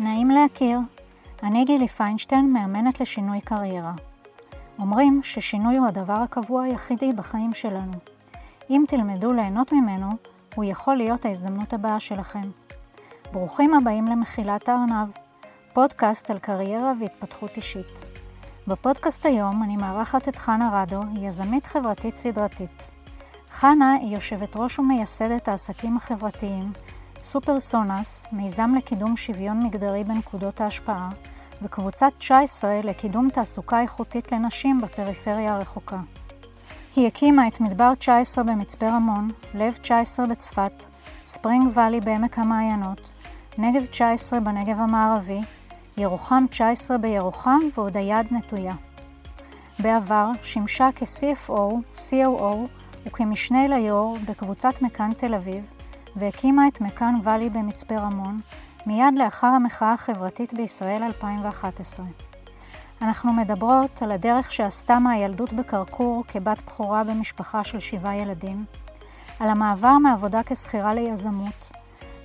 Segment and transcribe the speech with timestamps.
[0.00, 0.78] נעים להכיר.
[1.42, 3.92] אני גילי פיינשטיין, מאמנת לשינוי קריירה.
[4.78, 7.92] אומרים ששינוי הוא הדבר הקבוע היחידי בחיים שלנו.
[8.70, 10.06] אם תלמדו ליהנות ממנו,
[10.54, 12.50] הוא יכול להיות ההזדמנות הבאה שלכם.
[13.32, 15.08] ברוכים הבאים למחילת הארנב,
[15.72, 18.04] פודקאסט על קריירה והתפתחות אישית.
[18.66, 22.92] בפודקאסט היום אני מארחת את חנה רדו, יזמית חברתית סדרתית.
[23.50, 26.72] חנה היא יושבת ראש ומייסדת העסקים החברתיים,
[27.26, 31.08] סופר סונאס, מיזם לקידום שוויון מגדרי בנקודות ההשפעה,
[31.62, 36.00] וקבוצת 19 לקידום תעסוקה איכותית לנשים בפריפריה הרחוקה.
[36.96, 40.84] היא הקימה את מדבר 19 במצפה רמון, לב 19 בצפת,
[41.26, 43.12] ספרינג ואלי בעמק המעיינות,
[43.58, 45.40] נגב 19 בנגב המערבי,
[45.96, 48.74] ירוחם 19 בירוחם ועוד היד נטויה.
[49.78, 52.56] בעבר שימשה כ-CFO, COO
[53.06, 55.75] וכמשנה ליו"ר בקבוצת מכאן תל אביב,
[56.16, 58.40] והקימה את מכאן ואלי במצפה רמון,
[58.86, 62.06] מיד לאחר המחאה החברתית בישראל 2011.
[63.02, 68.64] אנחנו מדברות על הדרך שעשתה מהילדות בקרקור כבת בכורה במשפחה של שבעה ילדים,
[69.40, 71.72] על המעבר מעבודה כשכירה ליזמות,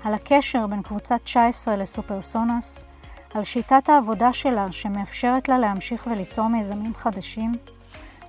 [0.03, 2.86] על הקשר בין קבוצת 19 לסופרסונס,
[3.34, 7.52] על שיטת העבודה שלה שמאפשרת לה להמשיך וליצור מיזמים חדשים,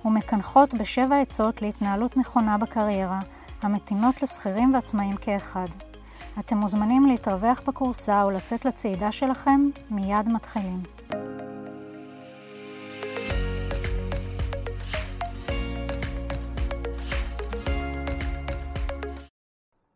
[0.05, 3.19] ומקנחות בשבע עצות להתנהלות נכונה בקריירה,
[3.63, 5.67] המתאימות לשכירים ועצמאים כאחד.
[6.39, 10.83] אתם מוזמנים להתרווח בקורסה ולצאת לצעידה שלכם, מיד מתחילים.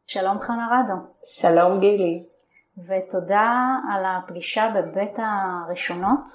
[0.07, 0.93] שלום חנה רדו.
[1.23, 2.25] שלום גילי.
[2.77, 3.51] ותודה
[3.93, 6.29] על הפגישה בבית הראשונות.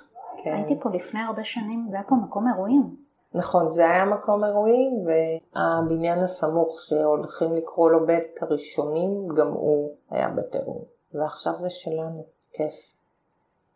[0.45, 0.55] כן.
[0.55, 3.12] הייתי פה לפני הרבה שנים, זה היה פה מקום אירועים.
[3.35, 10.29] נכון, זה היה מקום אירועים, והבניין הסמוך שהולכים לקרוא לו בית הראשונים, גם הוא היה
[10.29, 10.85] בית אירועים.
[11.15, 12.75] ועכשיו זה שלנו, כיף.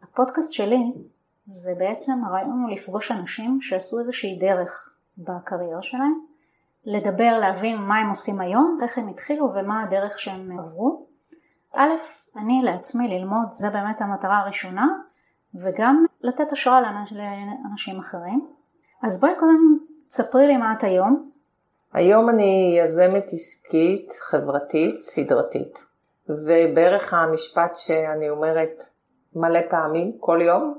[0.03, 0.93] הפודקאסט שלי
[1.47, 6.21] זה בעצם הרעיון הוא לפגוש אנשים שעשו איזושהי דרך בקריירה שלהם,
[6.85, 11.07] לדבר, להבין מה הם עושים היום, איך הם התחילו ומה הדרך שהם עברו.
[11.75, 11.91] א',
[12.37, 14.87] אני לעצמי ללמוד, זה באמת המטרה הראשונה,
[15.55, 18.56] וגם לתת השראה לאנשים אחרים.
[19.03, 21.31] אז בואי קודם תספרי לי מה את היום.
[21.93, 25.85] היום אני יזמת עסקית, חברתית, סדרתית.
[26.29, 28.83] ובערך המשפט שאני אומרת
[29.35, 30.79] מלא פעמים, כל יום,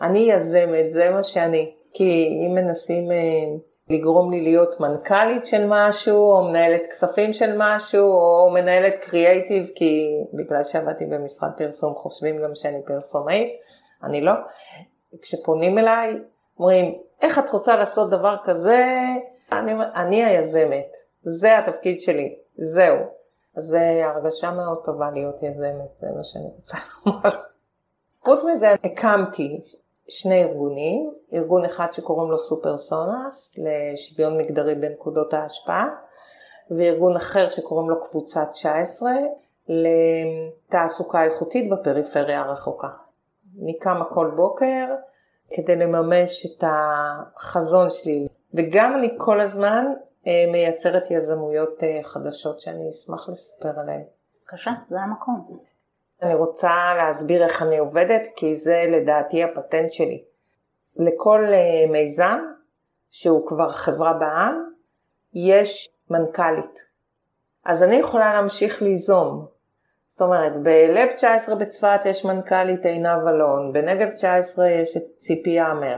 [0.00, 1.74] אני יזמת, זה מה שאני.
[1.92, 3.16] כי אם מנסים אה,
[3.90, 10.08] לגרום לי להיות מנכ"לית של משהו, או מנהלת כספים של משהו, או מנהלת קריאייטיב, כי
[10.32, 13.52] בגלל שעבדתי במשרד פרסום חושבים גם שאני פרסומאית,
[14.02, 14.32] אני לא.
[15.22, 16.18] כשפונים אליי,
[16.58, 18.86] אומרים, איך את רוצה לעשות דבר כזה?
[19.52, 22.98] אני, אני היזמת, זה התפקיד שלי, זהו.
[23.56, 26.76] אז זו הרגשה מאוד טובה להיות יזמת, זה מה שאני רוצה
[27.06, 27.30] לומר.
[28.24, 29.60] חוץ מזה הקמתי
[30.08, 35.88] שני ארגונים, ארגון אחד שקוראים לו סופרסונס, לשוויון מגדרי בנקודות ההשפעה,
[36.70, 39.10] וארגון אחר שקוראים לו קבוצת 19,
[39.68, 42.88] לתעסוקה איכותית בפריפריה הרחוקה.
[43.62, 44.86] אני קמה כל בוקר,
[45.52, 48.28] כדי לממש את החזון שלי.
[48.54, 49.86] וגם אני כל הזמן
[50.26, 54.02] אה, מייצרת יזמויות אה, חדשות שאני אשמח לספר עליהן.
[54.42, 55.44] בבקשה, זה המקום.
[56.22, 60.24] אני רוצה להסביר איך אני עובדת, כי זה לדעתי הפטנט שלי.
[60.96, 62.38] לכל אה, מיזם,
[63.10, 64.70] שהוא כבר חברה בעם,
[65.34, 66.78] יש מנכ"לית.
[67.64, 69.46] אז אני יכולה להמשיך ליזום,
[70.14, 75.96] זאת אומרת, בלב 19 בצפת יש מנכ"לית עינב אלון, בנגב 19 יש את ציפי יאמר,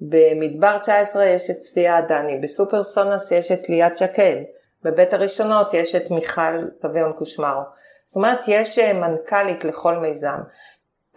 [0.00, 4.36] במדבר 19 יש את צביה עדני, בסופר סונס יש את ליאת שקד,
[4.82, 7.62] בבית הראשונות יש את מיכל סביון קושמרו.
[8.06, 10.38] זאת אומרת, יש אה, מנכ"לית לכל מיזם.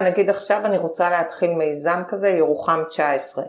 [0.02, 3.44] נגיד עכשיו אני רוצה להתחיל מיזם כזה, ירוחם 19.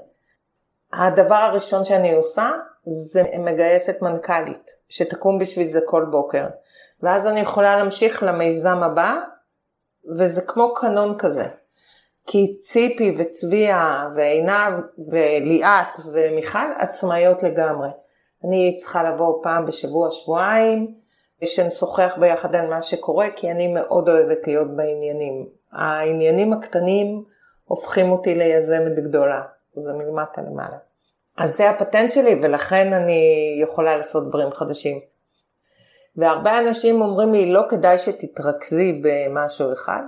[0.93, 2.51] הדבר הראשון שאני עושה
[2.87, 6.47] זה מגייסת מנכ"לית, שתקום בשביל זה כל בוקר.
[7.03, 9.21] ואז אני יכולה להמשיך למיזם הבא,
[10.19, 11.45] וזה כמו קנון כזה.
[12.27, 14.81] כי ציפי וצביה ועינב
[15.11, 17.89] וליאת ומיכל עצמאיות לגמרי.
[18.45, 20.95] אני צריכה לבוא פעם בשבוע, שבועיים,
[21.43, 25.47] ושנשוחח ביחד על מה שקורה, כי אני מאוד אוהבת להיות בעניינים.
[25.73, 27.25] העניינים הקטנים
[27.65, 29.43] הופכים אותי ליזמת גדולה,
[29.77, 30.77] זה מלמטה למעלה.
[31.37, 35.12] אז זה הפטנט שלי, ולכן אני יכולה לעשות דברים חדשים.
[36.17, 40.03] והרבה אנשים אומרים לי, לא כדאי שתתרכזי במשהו אחד.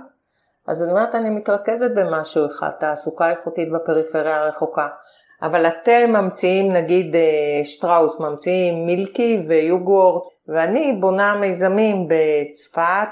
[0.67, 4.87] אז אני אומרת, אני מתרכזת במשהו אחד, תעסוקה איכותית בפריפריה הרחוקה.
[5.41, 13.09] אבל אתם ממציאים, נגיד אה, שטראוס, ממציאים מילקי ויוגורט, ואני בונה מיזמים בצפת,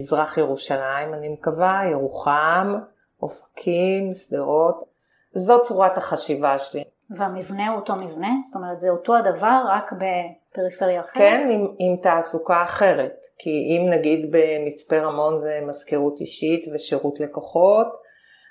[0.00, 2.74] מזרח ירושלים, אני מקווה, ירוחם,
[3.22, 4.82] אופקים, שדרות.
[5.32, 6.84] זו צורת החשיבה שלי.
[7.10, 8.28] והמבנה הוא אותו מבנה?
[8.44, 9.92] זאת אומרת זה אותו הדבר רק
[10.54, 11.14] בפריפריה אחרת?
[11.14, 13.26] כן, עם, עם תעסוקה אחרת.
[13.38, 17.86] כי אם נגיד במצפה רמון זה מזכירות אישית ושירות לקוחות,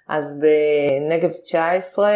[0.10, 2.12] אז בנגב 19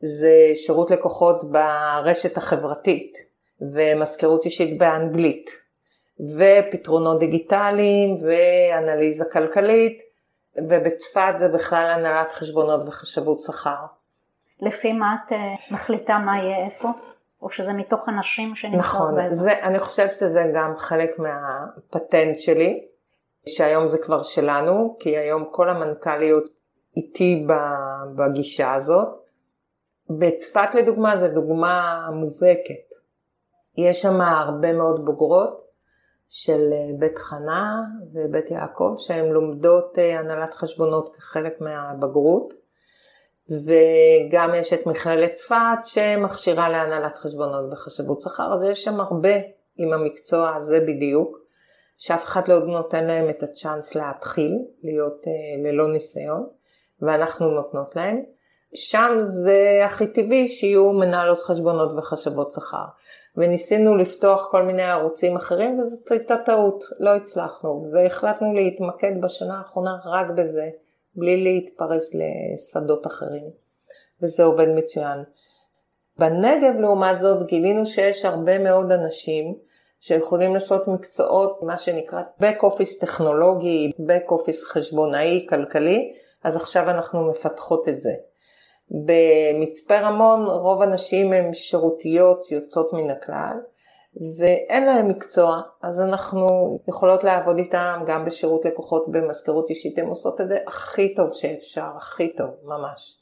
[0.00, 3.18] זה שירות לקוחות ברשת החברתית
[3.60, 5.50] ומזכירות אישית באנגלית
[6.38, 10.02] ופתרונות דיגיטליים ואנליזה כלכלית
[10.56, 13.84] ובצפת זה בכלל הנהלת חשבונות וחשבות שכר.
[14.60, 15.38] לפי מה את אה,
[15.72, 16.88] מחליטה מה יהיה איפה?
[17.42, 19.48] או שזה מתוך אנשים שנמצאות נכון, באזור?
[19.50, 22.86] נכון, אני חושבת שזה גם חלק מהפטנט שלי,
[23.48, 26.44] שהיום זה כבר שלנו, כי היום כל המנכ"ליות
[26.96, 27.46] איתי
[28.16, 29.08] בגישה הזאת.
[30.10, 32.94] בצפת לדוגמה זו דוגמה מובהקת.
[33.76, 35.64] יש שם הרבה מאוד בוגרות
[36.28, 37.82] של אה, בית חנה
[38.12, 42.54] ובית יעקב שהן לומדות אה, הנהלת חשבונות כחלק מהבגרות.
[43.48, 49.34] וגם יש את מכללת צפת שמכשירה להנהלת חשבונות וחשבות שכר, אז יש שם הרבה
[49.76, 51.38] עם המקצוע הזה בדיוק,
[51.98, 56.46] שאף אחד לא נותן להם את הצ'אנס להתחיל, להיות uh, ללא ניסיון,
[57.02, 58.22] ואנחנו נותנות להם.
[58.74, 62.84] שם זה הכי טבעי שיהיו מנהלות חשבונות וחשבות שכר.
[63.36, 69.96] וניסינו לפתוח כל מיני ערוצים אחרים וזאת הייתה טעות, לא הצלחנו, והחלטנו להתמקד בשנה האחרונה
[70.04, 70.68] רק בזה.
[71.16, 73.50] בלי להתפרס לשדות אחרים,
[74.22, 75.18] וזה עובד מצוין.
[76.18, 79.54] בנגב לעומת זאת גילינו שיש הרבה מאוד אנשים
[80.00, 86.12] שיכולים לעשות מקצועות, מה שנקרא back office טכנולוגי, back office חשבונאי, כלכלי,
[86.44, 88.12] אז עכשיו אנחנו מפתחות את זה.
[88.90, 93.56] במצפה רמון רוב הנשים הן שירותיות יוצאות מן הכלל,
[94.38, 100.40] ואין להם מקצוע, אז אנחנו יכולות לעבוד איתם גם בשירות לקוחות במזכירות אישית, הן עושות
[100.40, 103.18] את זה הכי טוב שאפשר, הכי טוב, ממש.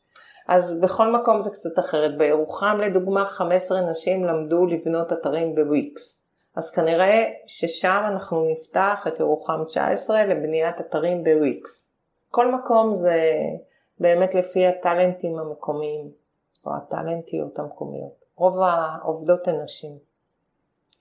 [0.48, 2.18] אז בכל מקום זה קצת אחרת.
[2.18, 6.22] בירוחם לדוגמה 15 נשים למדו לבנות אתרים בוויקס.
[6.56, 11.90] אז כנראה ששם אנחנו נפתח את ירוחם 19 לבניית אתרים בוויקס.
[12.30, 13.32] כל מקום זה
[14.00, 16.10] באמת לפי הטאלנטים המקומיים,
[16.66, 18.12] או הטאלנטיות המקומיות.
[18.36, 20.11] רוב העובדות הן נשים.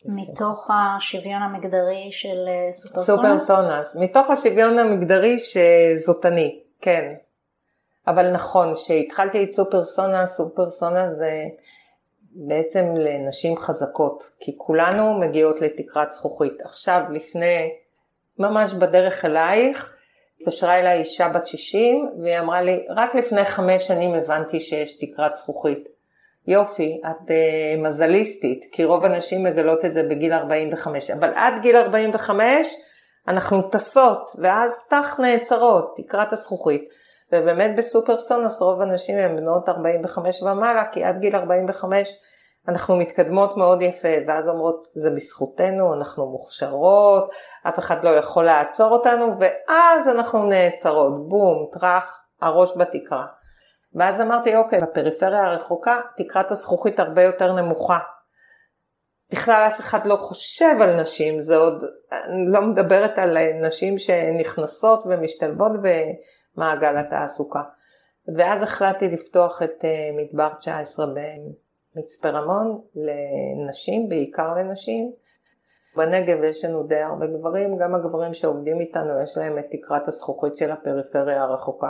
[0.06, 3.08] מתוך השוויון המגדרי של אה, סופרסונס?
[3.08, 7.10] סופרסונס, מתוך השוויון המגדרי שזאת אני, כן.
[8.08, 11.48] אבל נכון, כשהתחלתי את סופרסונס, סופרסונס זה
[12.34, 16.62] בעצם לנשים חזקות, כי כולנו מגיעות לתקרת זכוכית.
[16.62, 17.74] עכשיו, לפני,
[18.40, 19.96] ממש בדרך אלייך,
[20.42, 25.36] התקשרה אליי אישה בת 60, והיא אמרה לי, רק לפני חמש שנים הבנתי שיש תקרת
[25.36, 25.91] זכוכית.
[26.48, 31.78] יופי, את uh, מזליסטית, כי רוב הנשים מגלות את זה בגיל 45, אבל עד גיל
[31.78, 32.76] 45
[33.28, 36.90] אנחנו טסות, ואז תח נעצרות, תקרת הזכוכית.
[37.32, 42.16] ובאמת בסופר סונוס רוב הנשים הן בנות 45 ומעלה, כי עד גיל 45
[42.68, 47.32] אנחנו מתקדמות מאוד יפה, ואז אומרות, זה בזכותנו, אנחנו מוכשרות,
[47.68, 53.26] אף אחד לא יכול לעצור אותנו, ואז אנחנו נעצרות, בום, טראח, הראש בתקרה.
[53.94, 58.00] ואז אמרתי, אוקיי, בפריפריה הרחוקה תקרת הזכוכית הרבה יותר נמוכה.
[59.32, 65.04] בכלל אף אחד לא חושב על נשים, זה עוד, אני לא מדברת על נשים שנכנסות
[65.06, 67.62] ומשתלבות במעגל התעסוקה.
[68.36, 75.12] ואז החלטתי לפתוח את אה, מדבר 19 במצפה רמון לנשים, בעיקר לנשים.
[75.96, 80.56] בנגב יש לנו די הרבה גברים, גם הגברים שעובדים איתנו יש להם את תקרת הזכוכית
[80.56, 81.90] של הפריפריה הרחוקה.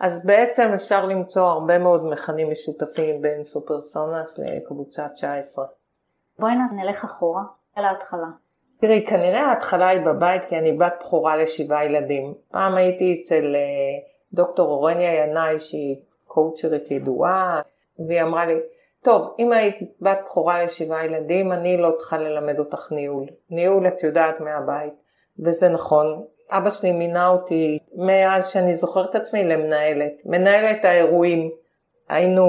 [0.00, 5.64] אז בעצם אפשר למצוא הרבה מאוד מכנים משותפים בין סופרסונס לקבוצה 19.
[6.38, 7.42] בואי נלך אחורה,
[7.78, 8.26] אל ההתחלה.
[8.76, 12.34] תראי, כנראה ההתחלה היא בבית כי אני בת בכורה לשבעה ילדים.
[12.50, 13.60] פעם הייתי אצל אה,
[14.32, 15.96] דוקטור אורניה ינאי שהיא
[16.26, 17.60] קואוצ'רית ידועה,
[18.06, 18.54] והיא אמרה לי,
[19.02, 23.26] טוב, אם היית בת בכורה לשבעה ילדים, אני לא צריכה ללמד אותך ניהול.
[23.50, 24.94] ניהול את יודעת מהבית,
[25.38, 26.24] וזה נכון.
[26.50, 31.50] אבא שלי מינה אותי מאז שאני זוכרת את עצמי למנהלת, מנהלת האירועים.
[32.08, 32.46] היינו,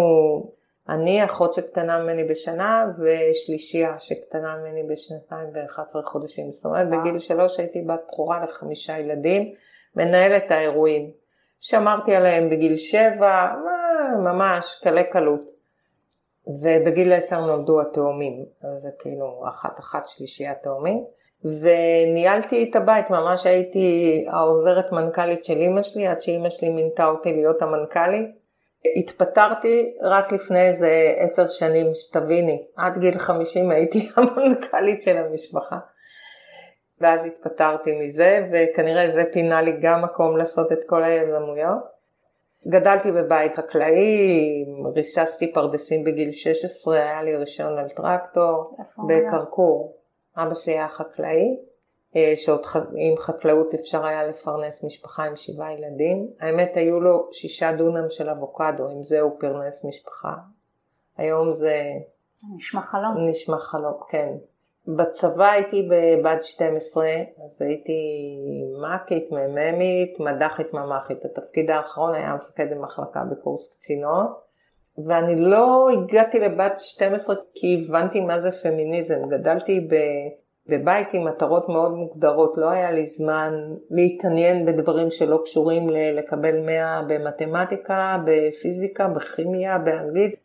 [0.89, 6.51] אני אחות שקטנה ממני בשנה ושלישייה שקטנה ממני בשנתיים ו-11 חודשים.
[6.51, 9.53] זאת אומרת בגיל שלוש הייתי בת בכורה לחמישה ילדים,
[9.95, 11.11] מנהלת האירועים.
[11.59, 13.53] שמרתי עליהם בגיל שבע,
[14.23, 15.55] ממש קלי קלות.
[16.47, 21.05] ובגיל עשר נולדו התאומים, אז זה כאילו אחת אחת שלישייה תאומים.
[21.43, 27.33] וניהלתי את הבית, ממש הייתי העוזרת מנכ"לית של אימא שלי, עד שאימא שלי מינתה אותי
[27.33, 28.29] להיות המנכ"לית.
[28.95, 35.77] התפטרתי רק לפני איזה עשר שנים, שתביני, עד גיל חמישים הייתי המנכ"לית של המשפחה.
[37.01, 41.95] ואז התפטרתי מזה, וכנראה זה פינה לי גם מקום לעשות את כל היזמויות.
[42.67, 44.65] גדלתי בבית חקלאי,
[44.95, 48.75] ריססתי פרדסים בגיל 16, היה לי רישיון על טרקטור.
[49.07, 49.97] בקרקור.
[50.37, 51.57] אבא שלי היה חקלאי,
[52.15, 52.61] אה, שעוד
[52.95, 56.27] עם חקלאות אפשר היה לפרנס משפחה עם שבעה ילדים.
[56.39, 60.33] האמת היו לו שישה דונם של אבוקדו, עם זה הוא פרנס משפחה.
[61.17, 61.81] היום זה...
[62.55, 63.29] נשמע חלום.
[63.29, 64.33] נשמע חלום, כן.
[64.87, 67.05] בצבא הייתי בבת 12,
[67.45, 68.01] אז הייתי
[68.81, 71.25] מ"כית, מ"מית, מד"כית, ממ"כית.
[71.25, 74.44] התפקיד האחרון היה מפקד במחלקה בקורס קצינות.
[74.97, 79.29] ואני לא הגעתי לבת 12 כי הבנתי מה זה פמיניזם.
[79.29, 79.87] גדלתי
[80.67, 83.53] בבית עם מטרות מאוד מוגדרות, לא היה לי זמן
[83.89, 90.35] להתעניין בדברים שלא קשורים לקבל 100 במתמטיקה, בפיזיקה, בכימיה, באנגלית.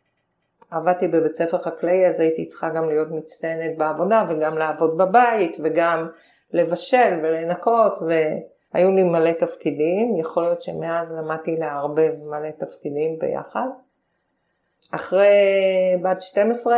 [0.71, 6.07] עבדתי בבית ספר חקלאי אז הייתי צריכה גם להיות מצטיינת בעבודה וגם לעבוד בבית וגם
[6.53, 13.67] לבשל ולנקות והיו לי מלא תפקידים, יכול להיות שמאז למדתי לערבב מלא תפקידים ביחד.
[14.91, 15.29] אחרי
[16.03, 16.77] בת 12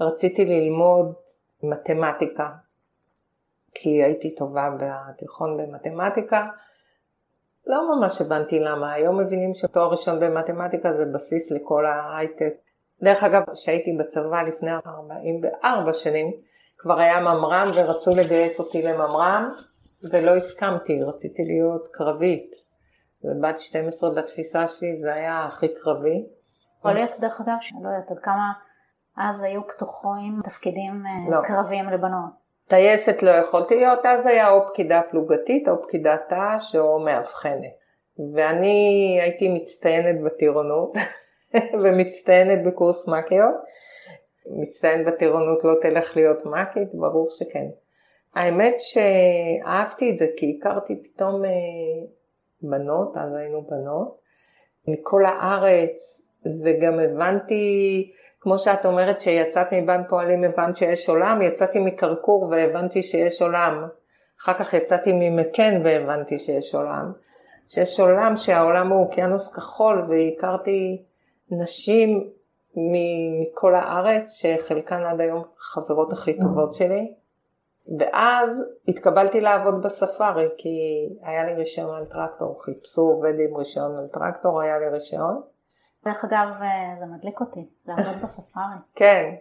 [0.00, 1.14] רציתי ללמוד
[1.62, 2.50] מתמטיקה,
[3.74, 6.46] כי הייתי טובה בתיכון במתמטיקה.
[7.66, 12.54] לא ממש הבנתי למה, היום מבינים שתואר ראשון במתמטיקה זה בסיס לכל ההייטק.
[13.02, 16.32] דרך אגב, כשהייתי בצבא לפני 44 שנים,
[16.78, 19.50] כבר היה ממר"ם ורצו לגייס אותי לממר"ם,
[20.02, 22.50] ולא הסכמתי, רציתי להיות קרבית.
[23.24, 26.26] ובת 12 בתפיסה שלי זה היה הכי קרבי.
[26.82, 28.52] יכול להיות דרך אגב שאני לא יודעת עד כמה
[29.16, 31.42] אז היו פתוחים תפקידים אה, לא.
[31.46, 32.42] קרביים לבנות.
[32.68, 37.72] טייסת לא יכולתי להיות, אז היה או פקידה פלוגתית או פקידת ת"ש או מאבחנת.
[38.34, 40.92] ואני הייתי מצטיינת בטירונות
[41.82, 43.54] ומצטיינת בקורס מ"כיות.
[44.46, 46.88] מצטיין בטירונות לא תלך להיות מ"כית?
[46.94, 47.66] ברור שכן.
[48.34, 51.50] האמת שאהבתי את זה כי הכרתי פתאום אה,
[52.62, 54.18] בנות, אז היינו בנות,
[54.88, 56.28] מכל הארץ,
[56.64, 63.42] וגם הבנתי, כמו שאת אומרת שיצאת מבנק פועלים הבנת שיש עולם, יצאתי מקרקור והבנתי שיש
[63.42, 63.86] עולם.
[64.42, 67.12] אחר כך יצאתי ממקן והבנתי שיש עולם.
[67.68, 71.02] שיש עולם שהעולם הוא אוקיינוס כחול והכרתי
[71.50, 72.30] נשים
[72.76, 77.14] מכל הארץ שחלקן עד היום חברות הכי טובות שלי.
[77.98, 80.78] ואז התקבלתי לעבוד בספארי כי
[81.22, 85.40] היה לי רישיון על טרקטור, חיפשו עובד עם רישיון על טרקטור, היה לי רישיון.
[86.04, 88.74] דרך אגב, אה, זה מדליק אותי, לעבוד בספארי.
[88.94, 89.34] כן,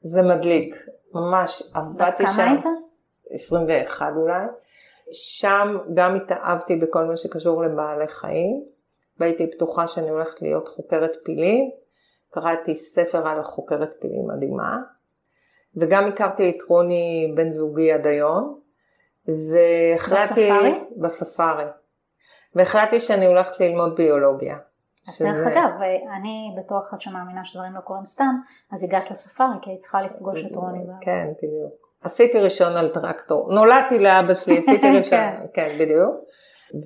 [0.00, 2.30] זה מדליק, ממש עבדתי שם.
[2.30, 2.64] בת כמה היית?
[3.30, 4.44] 21 אולי.
[5.12, 8.64] שם גם התאהבתי בכל מה שקשור לבעלי חיים,
[9.18, 11.70] והייתי בטוחה שאני הולכת להיות חוקרת פילים.
[12.30, 14.76] קראתי ספר על חוקרת פילים מדהימה,
[15.76, 18.60] וגם הכרתי את רוני בן זוגי עד היום,
[19.28, 20.50] והחלטתי...
[20.50, 20.84] בספארי?
[20.96, 21.64] בספארי.
[22.54, 24.58] והחלטתי שאני הולכת ללמוד ביולוגיה.
[25.08, 25.70] אז דרך אגב,
[26.16, 28.34] אני בתור אחת שמאמינה שדברים לא קורים סתם,
[28.72, 30.78] אז הגעת לספארי כי היית צריכה לפגוש את רוני.
[31.00, 31.72] כן, בדיוק.
[32.02, 33.52] עשיתי ראשון על טרקטור.
[33.52, 35.36] נולדתי לאבא שלי, עשיתי ראשון, כן.
[35.54, 36.14] כן, בדיוק.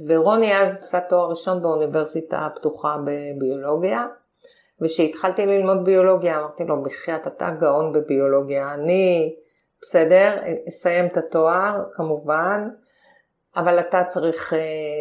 [0.09, 4.07] ורוני אז עשה תואר ראשון באוניברסיטה הפתוחה בביולוגיה.
[4.83, 9.35] וכשהתחלתי ללמוד ביולוגיה אמרתי לו, בחייאת אתה גאון בביולוגיה, אני
[9.83, 10.37] בסדר,
[10.69, 12.69] אסיים את התואר כמובן,
[13.57, 14.59] אבל אתה צריך אה,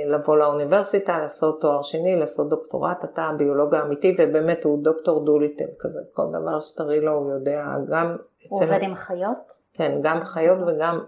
[0.07, 5.99] לבוא לאוניברסיטה, לעשות תואר שני, לעשות דוקטורט, אתה הביולוג האמיתי, ובאמת הוא דוקטור דוליטל כזה,
[6.13, 8.17] כל דבר שתראי לו הוא יודע, גם...
[8.49, 8.73] הוא אצל...
[8.73, 9.51] עובד עם חיות?
[9.73, 10.99] כן, גם חיות וגם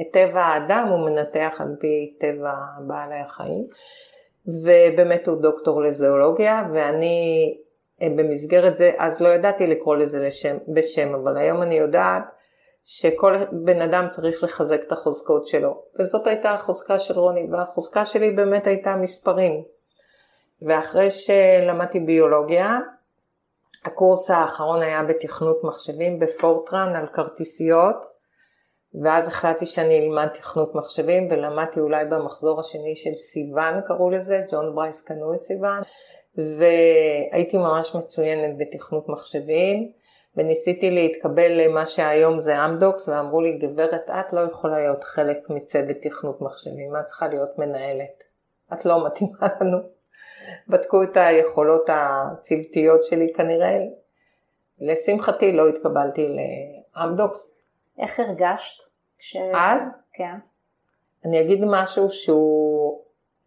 [0.00, 2.54] את טבע האדם הוא מנתח על פי טבע
[2.86, 3.64] בעלי החיים,
[4.46, 7.58] ובאמת הוא דוקטור לזואולוגיה, ואני
[8.02, 12.32] אה, במסגרת זה, אז לא ידעתי לקרוא לזה לשם, בשם, אבל היום אני יודעת
[12.90, 15.82] שכל בן אדם צריך לחזק את החוזקות שלו.
[16.00, 19.62] וזאת הייתה החוזקה של רוני, והחוזקה שלי באמת הייתה מספרים.
[20.62, 22.78] ואחרי שלמדתי ביולוגיה,
[23.84, 28.06] הקורס האחרון היה בתכנות מחשבים בפורטרן על כרטיסיות,
[29.02, 34.74] ואז החלטתי שאני אלמד תכנות מחשבים, ולמדתי אולי במחזור השני של סיוון קראו לזה, ג'ון
[34.74, 35.80] ברייס קנו את סיוון,
[36.36, 39.97] והייתי ממש מצוינת בתכנות מחשבים.
[40.38, 45.96] וניסיתי להתקבל למה שהיום זה אמדוקס, ואמרו לי, גברת, את לא יכולה להיות חלק מצוות
[46.00, 48.24] תכנות מחשבים, את צריכה להיות מנהלת.
[48.72, 49.78] את לא מתאימה לנו.
[50.68, 53.78] בדקו את היכולות הצוותיות שלי כנראה.
[54.80, 56.36] לשמחתי לא התקבלתי
[56.96, 57.48] לאמדוקס.
[57.98, 58.82] איך הרגשת?
[59.18, 59.36] כש...
[59.54, 60.02] אז?
[60.12, 60.34] כן.
[61.24, 63.00] אני אגיד משהו שהוא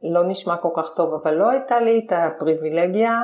[0.04, 3.22] לא נשמע כל כך טוב, אבל לא הייתה לי את הפריבילגיה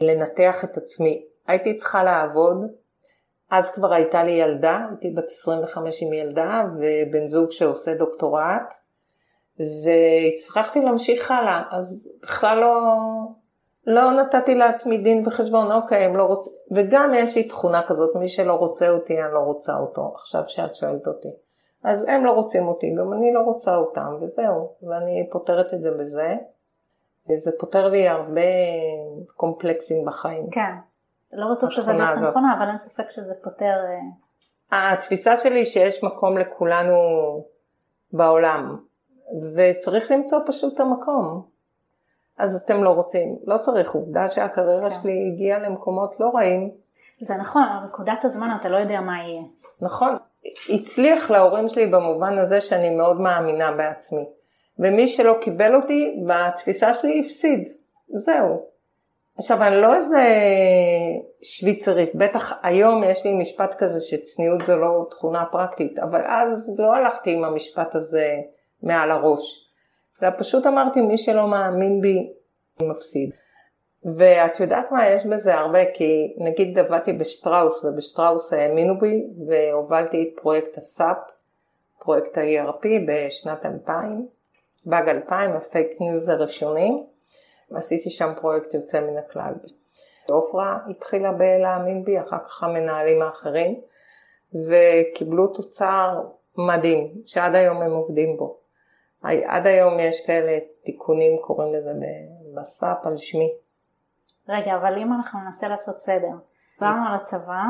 [0.00, 1.27] לנתח את עצמי.
[1.48, 2.56] הייתי צריכה לעבוד,
[3.50, 8.74] אז כבר הייתה לי ילדה, הייתי בת 25 עם ילדה ובן זוג שעושה דוקטורט,
[9.58, 12.92] והצלחתי להמשיך הלאה, אז בכלל לא,
[13.86, 18.28] לא נתתי לעצמי דין וחשבון, אוקיי, הם לא רוצים, וגם יש לי תכונה כזאת, מי
[18.28, 21.28] שלא רוצה אותי, אני לא רוצה אותו, עכשיו שאת שואלת אותי.
[21.84, 25.90] אז הם לא רוצים אותי, גם אני לא רוצה אותם, וזהו, ואני פותרת את זה
[25.90, 26.36] בזה.
[27.30, 28.40] וזה פותר לי הרבה
[29.36, 30.50] קומפלקסים בחיים.
[30.50, 30.72] כן,
[31.32, 33.74] לא בטוח שזה הדרך הנכונה, אבל אין ספק שזה פותר...
[34.72, 36.94] אה, התפיסה שלי שיש מקום לכולנו
[38.12, 38.76] בעולם,
[39.54, 41.42] וצריך למצוא פשוט את המקום.
[42.38, 44.96] אז אתם לא רוצים, לא צריך, עובדה שהקריירה כן.
[45.02, 46.70] שלי הגיעה למקומות לא רעים.
[47.20, 49.42] זה נכון, אבל בנקודת הזמן אתה לא יודע מה יהיה.
[49.80, 50.16] נכון,
[50.68, 54.24] הצליח להורים שלי במובן הזה שאני מאוד מאמינה בעצמי.
[54.78, 57.68] ומי שלא קיבל אותי, בתפיסה שלי הפסיד.
[58.08, 58.66] זהו.
[59.38, 60.22] עכשיו, אני לא איזה
[61.42, 66.94] שוויצרית, בטח היום יש לי משפט כזה שצניעות זו לא תכונה פרקטית, אבל אז לא
[66.94, 68.36] הלכתי עם המשפט הזה
[68.82, 69.70] מעל הראש.
[70.22, 72.32] אלא פשוט אמרתי, מי שלא מאמין בי,
[72.82, 73.30] מפסיד.
[74.16, 80.40] ואת יודעת מה, יש בזה הרבה, כי נגיד עבדתי בשטראוס, ובשטראוס האמינו בי, והובלתי את
[80.40, 81.18] פרויקט הסאפ,
[82.00, 84.26] פרויקט ה-ERP בשנת 2000,
[84.86, 87.04] באג 2000, הפייק ניוז הראשונים,
[87.74, 89.54] עשיתי שם פרויקט יוצא מן הכלל.
[90.30, 93.80] עופרה התחילה בלהאמין בי, אחר כך המנהלים האחרים,
[94.68, 96.22] וקיבלו תוצר
[96.58, 98.58] מדהים, שעד היום הם עובדים בו.
[99.22, 101.92] עד היום יש כאלה תיקונים, קוראים לזה
[102.54, 103.52] בסאפ על שמי.
[104.48, 106.32] רגע, אבל אם אנחנו ננסה לעשות סדר,
[106.78, 107.62] דיברנו על הצבא,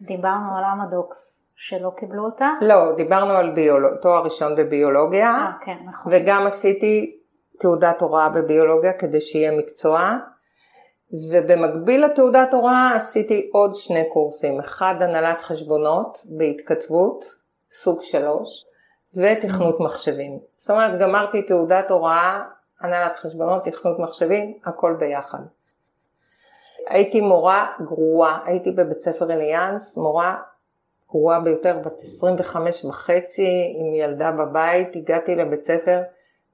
[0.00, 2.50] דיברנו על אמדוקס שלא קיבלו אותה.
[2.60, 3.94] לא, דיברנו על ביולוג...
[3.94, 5.30] תואר ראשון בביולוגיה.
[5.30, 6.12] אה, כן, נכון.
[6.14, 7.21] וגם עשיתי
[7.62, 10.16] תעודת הוראה בביולוגיה כדי שיהיה מקצוע.
[11.30, 17.34] ובמקביל לתעודת הוראה עשיתי עוד שני קורסים, אחד הנהלת חשבונות בהתכתבות,
[17.70, 18.64] סוג שלוש,
[19.14, 20.38] ותכנות מחשבים.
[20.56, 22.42] זאת אומרת, גמרתי תעודת הוראה,
[22.80, 25.42] הנהלת חשבונות, תכנות מחשבים, הכל ביחד.
[26.88, 30.36] הייתי מורה גרועה, הייתי בבית ספר אליאנס, מורה
[31.10, 36.02] גרועה ביותר, בת 25 וחצי, עם ילדה בבית, הגעתי לבית ספר,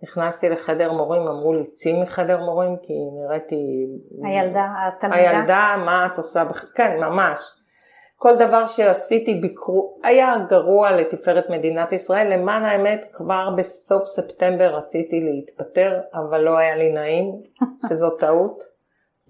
[0.02, 3.86] נכנסתי לחדר מורים, אמרו לי צאי מחדר מורים, כי נראיתי...
[4.24, 5.30] הילדה, התלמידה?
[5.30, 6.44] הילדה, מה את עושה?
[6.44, 6.64] בח...
[6.74, 7.38] כן, ממש.
[8.16, 12.32] כל דבר שעשיתי ביקרו, היה גרוע לתפארת מדינת ישראל.
[12.32, 17.42] למען האמת, כבר בסוף ספטמבר רציתי להתפטר, אבל לא היה לי נעים,
[17.88, 18.62] שזו טעות.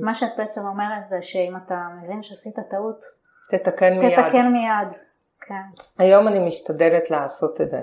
[0.00, 3.04] מה שאת בעצם אומרת זה שאם אתה מבין שעשית טעות,
[3.50, 4.12] תתקן מיד.
[4.12, 4.98] תתקן מיד.
[5.40, 5.54] כן.
[5.98, 7.82] היום אני משתדלת לעשות את זה.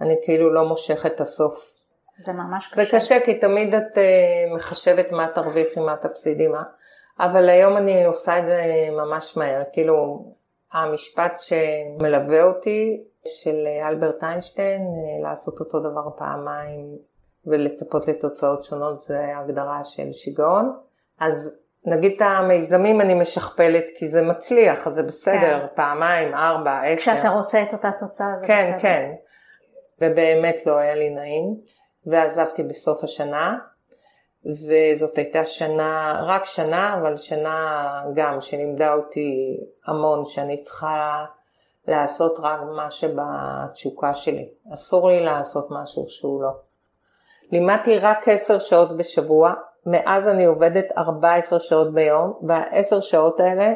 [0.00, 1.77] אני כאילו לא מושכת את הסוף.
[2.18, 2.76] זה ממש קשה.
[2.76, 6.62] זה קשה כי תמיד את uh, מחשבת מה תרוויחי, מה תפסידי, מה.
[7.20, 9.62] אבל היום אני עושה את זה ממש מהר.
[9.72, 10.24] כאילו,
[10.72, 16.98] המשפט שמלווה אותי, של אלברט איינשטיין, אה, לעשות אותו דבר פעמיים
[17.46, 20.76] ולצפות לתוצאות שונות, זה הגדרה של שיגעון.
[21.20, 25.66] אז נגיד את המיזמים אני משכפלת כי זה מצליח, אז זה בסדר, כן.
[25.74, 26.96] פעמיים, ארבע, עשר.
[26.96, 28.82] כשאתה רוצה את אותה תוצאה זה כן, בסדר.
[28.82, 29.12] כן,
[29.98, 30.06] כן.
[30.06, 31.56] ובאמת לא היה לי נעים,
[32.10, 33.58] ועזבתי בסוף השנה,
[34.46, 41.24] וזאת הייתה שנה, רק שנה, אבל שנה גם שלימדה אותי המון, שאני צריכה
[41.88, 44.48] לעשות רק מה שבתשוקה שלי.
[44.74, 46.50] אסור לי לעשות משהו שהוא לא.
[47.52, 49.52] לימדתי רק עשר שעות בשבוע,
[49.86, 53.74] מאז אני עובדת 14 שעות ביום, והעשר שעות האלה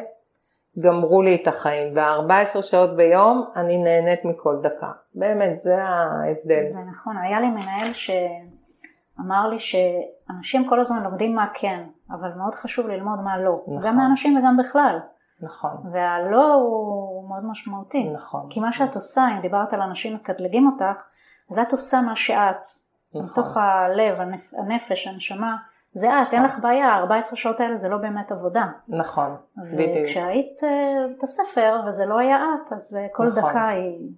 [0.79, 4.91] גמרו לי את החיים, וה-14 שעות ביום אני נהנית מכל דקה.
[5.15, 6.65] באמת, זה ההבדל.
[6.65, 12.55] זה נכון, היה לי מנהל שאמר לי שאנשים כל הזמן לומדים מה כן, אבל מאוד
[12.55, 13.61] חשוב ללמוד מה לא.
[13.67, 13.79] נכון.
[13.89, 14.99] גם מאנשים וגם בכלל.
[15.41, 15.71] נכון.
[15.91, 18.03] והלא הוא מאוד משמעותי.
[18.03, 18.47] נכון.
[18.49, 21.03] כי מה שאת עושה, אם דיברת על אנשים מקטלגים אותך,
[21.51, 22.67] אז את עושה מה שאת.
[23.13, 23.25] נכון.
[23.25, 24.17] מתוך הלב,
[24.57, 25.55] הנפש, הנשמה.
[25.93, 28.65] זה את, אין לך בעיה, 14 שעות האלה זה לא באמת עבודה.
[28.87, 29.35] נכון,
[29.73, 29.97] בדיוק.
[30.03, 30.69] וכשהיית אה,
[31.07, 33.49] בבית הספר וזה לא היה את, אז אה, כל נכון.
[33.49, 34.09] דקה היא...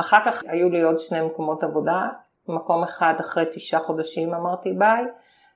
[0.00, 2.08] אחר כך היו לי עוד שני מקומות עבודה,
[2.48, 5.04] מקום אחד אחרי תשעה חודשים אמרתי ביי,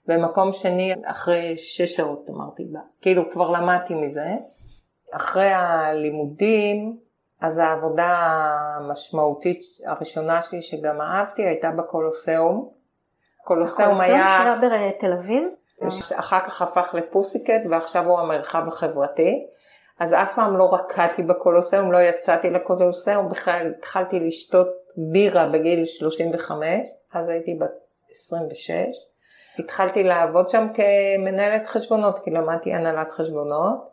[0.09, 2.83] ומקום שני אחרי שש שעות אמרתי ביי.
[3.01, 4.35] כאילו כבר למדתי מזה.
[5.13, 6.99] אחרי הלימודים,
[7.41, 8.17] אז העבודה
[8.77, 12.80] המשמעותית הראשונה שלי שגם אהבתי הייתה בקולוסיאום.
[13.51, 14.45] קולוסיאום היה...
[14.45, 15.43] קולוסיאום שהיה בתל אביב?
[16.19, 19.47] אחר כך הפך לפוסיקט ועכשיו הוא המרחב החברתי.
[20.01, 26.67] אז אף פעם לא רקדתי בקולוסיאום, לא יצאתי לקולוסיאום, בכלל התחלתי לשתות בירה בגיל 35,
[27.15, 27.71] אז הייתי בת
[28.11, 28.75] 26.
[29.59, 33.91] התחלתי לעבוד שם כמנהלת חשבונות, כי למדתי הנהלת חשבונות,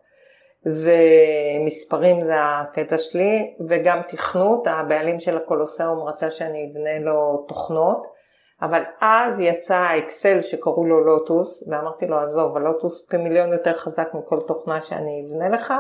[0.65, 8.16] ומספרים זה הקטע שלי, וגם תכנות, הבעלים של הקולוסיאום רצה שאני אבנה לו תוכנות.
[8.61, 13.17] אבל אז יצא האקסל שקראו לו לוטוס, ואמרתי לו, עזוב, הלוטוס פי
[13.51, 15.73] יותר חזק מכל תוכנה שאני אבנה לך,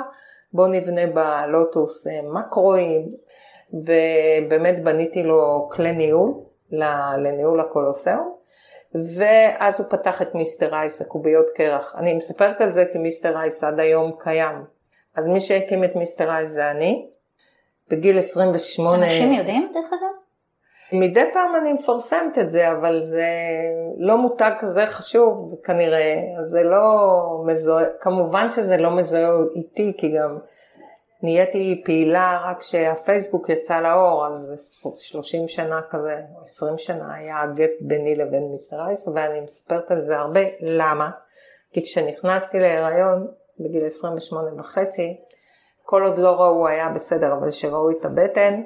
[0.53, 3.07] בוא נבנה בלוטוס אה, מקרואים,
[3.73, 6.33] ובאמת בניתי לו כלי ניהול
[7.17, 8.35] לניהול הקולוסיאום,
[9.15, 11.95] ואז הוא פתח את מיסטר אייס, הקוביות קרח.
[11.97, 14.63] אני מספרת על זה כי מיסטר אייס עד היום קיים.
[15.15, 17.07] אז מי שהקים את מיסטר אייס זה אני.
[17.89, 19.05] בגיל 28...
[19.05, 20.26] אנשים יודעים דרך אגב?
[20.91, 23.29] מדי פעם אני מפרסמת את זה, אבל זה
[23.97, 26.83] לא מותג כזה חשוב כנראה, זה לא
[27.45, 30.37] מזוהה, כמובן שזה לא מזוהה איתי, כי גם
[31.23, 34.53] נהייתי פעילה רק כשהפייסבוק יצא לאור, אז
[34.95, 40.01] 30 שנה כזה, או 20 שנה היה הגט ביני לבין מיסטר אייס, ואני מספרת על
[40.01, 41.09] זה הרבה, למה?
[41.73, 43.27] כי כשנכנסתי להיריון
[43.59, 45.17] בגיל 28 וחצי,
[45.83, 48.61] כל עוד לא ראו היה בסדר, אבל כשראו את הבטן,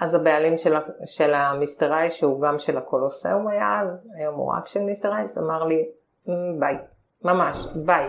[0.00, 3.82] אז הבעלים של, של המיסטר אייס, שהוא גם של הקולוסיאום היה,
[4.18, 5.88] היום הוא רק של מיסטר אייס, אמר לי,
[6.58, 6.76] ביי,
[7.24, 8.08] ממש, ביי.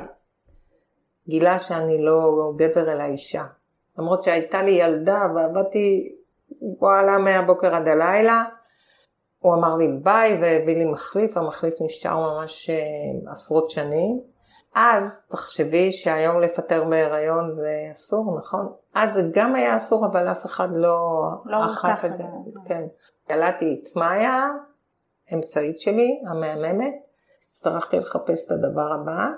[1.27, 3.43] גילה שאני לא גבר אלא אישה.
[3.97, 6.15] למרות שהייתה לי ילדה ועבדתי
[6.61, 8.43] וואלה מהבוקר עד הלילה,
[9.39, 14.21] הוא אמר לי ביי והביא לי מחליף, המחליף נשאר ממש אה, עשרות שנים.
[14.75, 18.73] אז תחשבי שהיום לפטר בהיריון זה אסור, נכון?
[18.93, 22.23] אז זה גם היה אסור, אבל אף אחד לא, לא אכף את זה.
[22.67, 22.83] כן.
[23.29, 24.47] ילדתי את מאיה,
[25.33, 26.93] אמצעית שלי, המהממת,
[27.37, 29.29] הצטרכתי לחפש את הדבר הבא.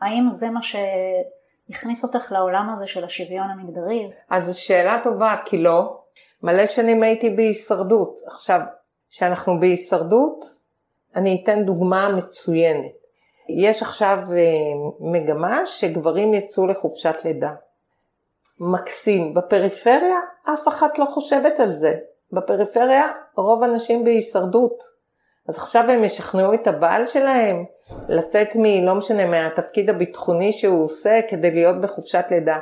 [0.00, 4.10] האם זה מה שהכניס אותך לעולם הזה של השוויון המגדרי?
[4.30, 6.00] אז זו שאלה טובה, כי לא.
[6.42, 8.18] מלא שנים הייתי בהישרדות.
[8.26, 8.60] עכשיו,
[9.10, 10.44] כשאנחנו בהישרדות,
[11.16, 13.03] אני אתן דוגמה מצוינת.
[13.48, 14.42] יש עכשיו אה,
[15.00, 17.52] מגמה שגברים יצאו לחופשת לידה.
[18.60, 19.34] מקסים.
[19.34, 20.18] בפריפריה
[20.54, 21.94] אף אחת לא חושבת על זה.
[22.32, 24.82] בפריפריה רוב הנשים בהישרדות.
[25.48, 27.64] אז עכשיו הם ישכנעו את הבעל שלהם
[28.08, 28.86] לצאת מ...
[28.86, 32.58] לא משנה, מהתפקיד הביטחוני שהוא עושה כדי להיות בחופשת לידה.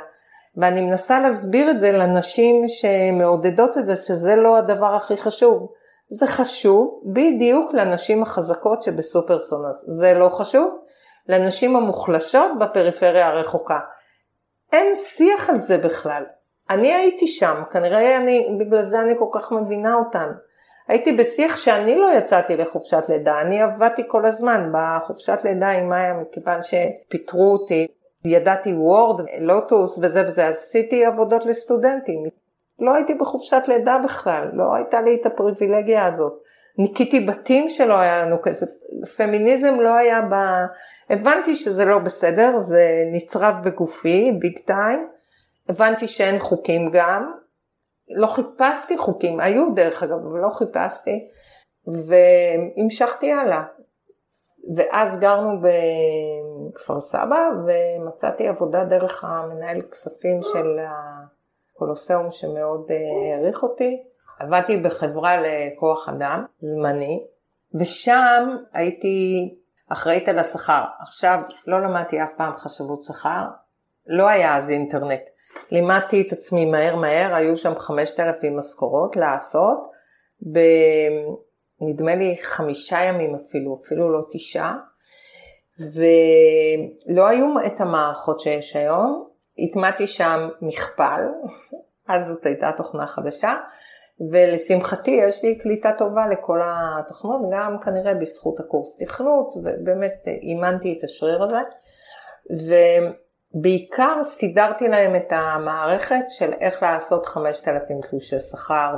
[0.57, 5.67] ואני מנסה להסביר את זה לנשים שמעודדות את זה, שזה לא הדבר הכי חשוב.
[6.09, 9.85] זה חשוב בדיוק לנשים החזקות שבסופרסונס.
[9.87, 10.77] זה לא חשוב
[11.27, 13.79] לנשים המוחלשות בפריפריה הרחוקה.
[14.71, 16.23] אין שיח על זה בכלל.
[16.69, 20.31] אני הייתי שם, כנראה אני, בגלל זה אני כל כך מבינה אותן.
[20.87, 26.13] הייתי בשיח שאני לא יצאתי לחופשת לידה, אני עבדתי כל הזמן בחופשת לידה עם מאיה
[26.13, 27.87] מכיוון שפיטרו אותי,
[28.25, 32.23] ידעתי וורד, לוטוס וזה וזה, עשיתי עבודות לסטודנטים.
[32.79, 36.33] לא הייתי בחופשת לידה בכלל, לא הייתה לי את הפריבילגיה הזאת.
[36.77, 38.67] ניקיתי בתים שלא היה לנו כסף,
[39.17, 40.35] פמיניזם לא היה ב...
[41.09, 45.07] הבנתי שזה לא בסדר, זה נצרב בגופי, ביג טיים,
[45.69, 47.31] הבנתי שאין חוקים גם,
[48.09, 51.27] לא חיפשתי חוקים, היו דרך אגב, אבל לא חיפשתי,
[51.87, 53.63] והמשכתי הלאה.
[54.75, 60.77] ואז גרנו בכפר סבא ומצאתי עבודה דרך המנהל כספים של
[61.83, 64.03] הקולוסיאום שמאוד אה, העריך אותי.
[64.39, 67.23] עבדתי בחברה לכוח אדם זמני,
[67.79, 69.49] ושם הייתי
[69.89, 70.83] אחראית על השכר.
[70.99, 73.43] עכשיו, לא למדתי אף פעם חשבות שכר,
[74.07, 75.21] לא היה אז אינטרנט.
[75.71, 79.77] לימדתי את עצמי מהר מהר, היו שם 5,000 משכורות לעשות,
[80.41, 84.77] בנדמה לי חמישה ימים אפילו, אפילו לא תשעה,
[85.79, 91.21] ולא היו את המערכות שיש היום, הטמעתי שם מכפל,
[92.07, 93.55] אז זאת הייתה תוכנה חדשה,
[94.31, 101.03] ולשמחתי יש לי קליטה טובה לכל התוכנות, גם כנראה בזכות הקורס תכנות, ובאמת אימנתי את
[101.03, 101.59] השריר הזה.
[103.55, 108.95] ובעיקר סידרתי להם את המערכת של איך לעשות 5,000 תלושי שכר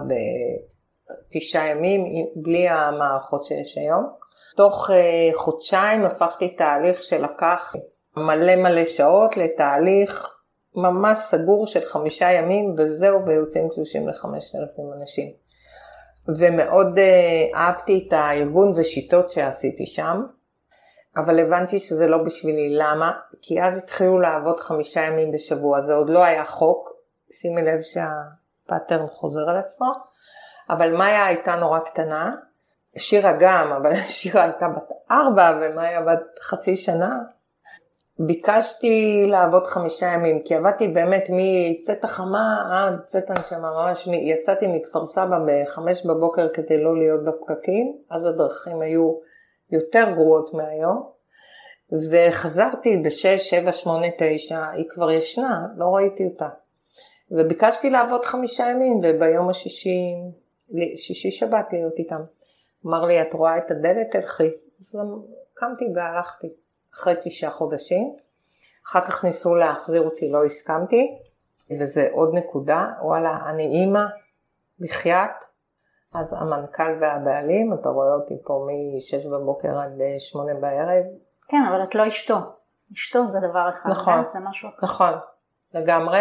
[1.27, 4.09] בתשעה ימים, בלי המערכות שיש היום.
[4.55, 7.73] תוך אה, חודשיים הפכתי תהליך שלקח
[8.17, 10.34] מלא מלא שעות לתהליך
[10.75, 15.31] ממש סגור של חמישה ימים וזהו ויוצאים תלושים לחמשת אלפים אנשים.
[16.27, 20.23] ומאוד uh, אהבתי את הארגון ושיטות שעשיתי שם,
[21.17, 22.75] אבל הבנתי שזה לא בשבילי.
[22.75, 23.11] למה?
[23.41, 26.93] כי אז התחילו לעבוד חמישה ימים בשבוע, זה עוד לא היה חוק,
[27.31, 29.91] שימי לב שהפאטרן חוזר על עצמו,
[30.69, 32.35] אבל מאיה הייתה נורא קטנה,
[32.97, 37.19] שירה גם, אבל שירה הייתה בת ארבע ומאיה בת חצי שנה,
[38.19, 45.05] ביקשתי לעבוד חמישה ימים, כי עבדתי באמת מצאת החמה עד צאת הנשמה, ממש יצאתי מכפר
[45.05, 49.15] סבא בחמש בבוקר כדי לא להיות בפקקים, אז הדרכים היו
[49.71, 51.09] יותר גרועות מהיום,
[52.11, 56.49] וחזרתי בשש, שבע, שמונה, תשע, היא כבר ישנה, לא ראיתי אותה.
[57.31, 60.13] וביקשתי לעבוד חמישה ימים, וביום השישי,
[60.95, 62.21] שישי שבת להיות איתם.
[62.85, 64.11] אמר לי, את רואה את הדלת?
[64.11, 64.49] תלכי.
[64.79, 64.99] אז
[65.53, 66.47] קמתי והלכתי,
[66.95, 68.15] אחרי תשעה חודשים.
[68.87, 71.17] אחר כך ניסו להחזיר אותי, לא הסכמתי,
[71.79, 74.05] וזה עוד נקודה, וואלה, אני אימא,
[74.79, 75.45] בחייאת.
[76.13, 81.03] אז המנכ"ל והבעלים, אתה רואה אותי פה מ-6 בבוקר עד 8 אה, בערב.
[81.47, 82.35] כן, אבל את לא אשתו.
[82.93, 84.79] אשתו זה דבר אחד, נכון, זה משהו אחר.
[84.83, 85.13] נכון,
[85.73, 86.19] לגמרי.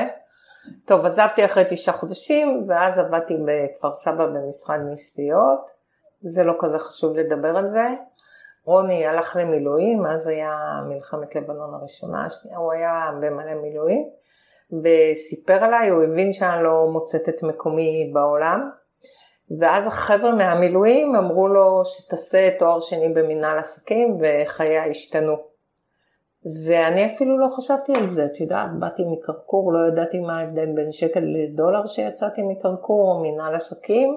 [0.84, 5.70] טוב, עזבתי אחרי תשעה חודשים, ואז עבדתי בכפר סבא במשרד נסיעות.
[6.22, 7.88] זה לא כזה חשוב לדבר על זה.
[8.64, 14.08] רוני הלך למילואים, אז היה מלחמת לבנון הראשונה, השנייה, הוא היה במלא מילואים,
[14.82, 18.70] וסיפר עליי, הוא הבין שאני לא מוצאת את מקומי בעולם,
[19.60, 25.36] ואז החבר'ה מהמילואים אמרו לו שתעשה תואר שני במנהל עסקים וחיי השתנו.
[26.66, 30.92] ואני אפילו לא חשבתי על זה, את יודעת, באתי מקרקור, לא ידעתי מה ההבדל בין
[30.92, 34.16] שקל לדולר שיצאתי מקרקור או מנהל עסקים.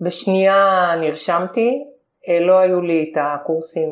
[0.00, 1.93] בשנייה נרשמתי,
[2.40, 3.90] לא היו לי את הקורסים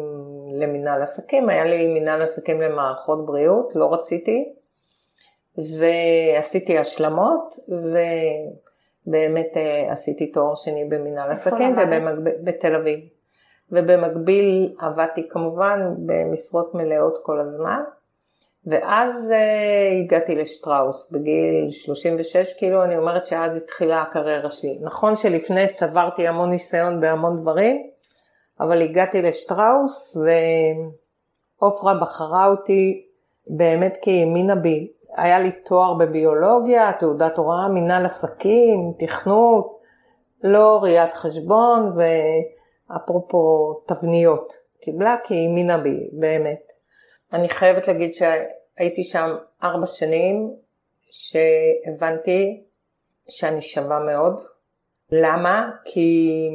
[0.60, 4.52] למנהל עסקים, היה לי מנהל עסקים למערכות בריאות, לא רציתי,
[5.78, 11.76] ועשיתי השלמות, ובאמת אה, עשיתי תואר שני במנהל עסקים
[12.44, 13.00] בתל אביב.
[13.72, 17.82] ובמקביל עבדתי כמובן במשרות מלאות כל הזמן.
[18.66, 24.78] ואז uh, הגעתי לשטראוס בגיל 36, כאילו אני אומרת שאז התחילה הקריירה שלי.
[24.80, 27.90] נכון שלפני צברתי המון ניסיון בהמון דברים,
[28.62, 30.16] אבל הגעתי לשטראוס
[31.60, 33.06] ועופרה בחרה אותי
[33.46, 34.92] באמת כי היא האמינה בי.
[35.16, 39.78] היה לי תואר בביולוגיה, תעודת הוראה, מנהל עסקים, תכנות,
[40.44, 41.92] לא ראיית חשבון
[42.90, 44.52] ואפרופו תבניות.
[44.80, 46.72] קיבלה כי היא האמינה בי, באמת.
[47.32, 50.50] אני חייבת להגיד שהייתי שם ארבע שנים
[51.10, 52.62] שהבנתי
[53.28, 54.40] שאני שווה מאוד.
[55.12, 55.70] למה?
[55.84, 56.48] כי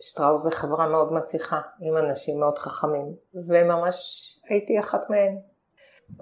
[0.00, 5.38] שטראוס זה חברה מאוד מצליחה, עם אנשים מאוד חכמים, וממש הייתי אחת מהן.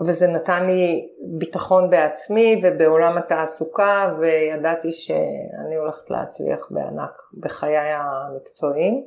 [0.07, 1.09] וזה נתן לי
[1.39, 9.07] ביטחון בעצמי ובעולם התעסוקה, וידעתי שאני הולכת להצליח בענק בחיי המקצועיים.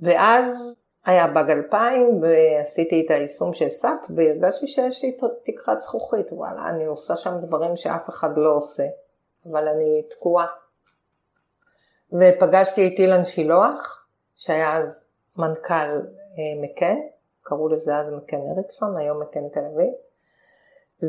[0.00, 6.68] ואז היה באג 2000 ועשיתי את היישום של סאפ והרגשתי שיש לי תקרת זכוכית, וואלה,
[6.68, 8.84] אני עושה שם דברים שאף אחד לא עושה,
[9.50, 10.46] אבל אני תקועה.
[12.12, 15.04] ופגשתי את אילן שילוח, שהיה אז
[15.36, 16.96] מנכ"ל אה, מקן,
[17.42, 19.92] קראו לזה אז מקן אריקסון, היום מקן תל אביב,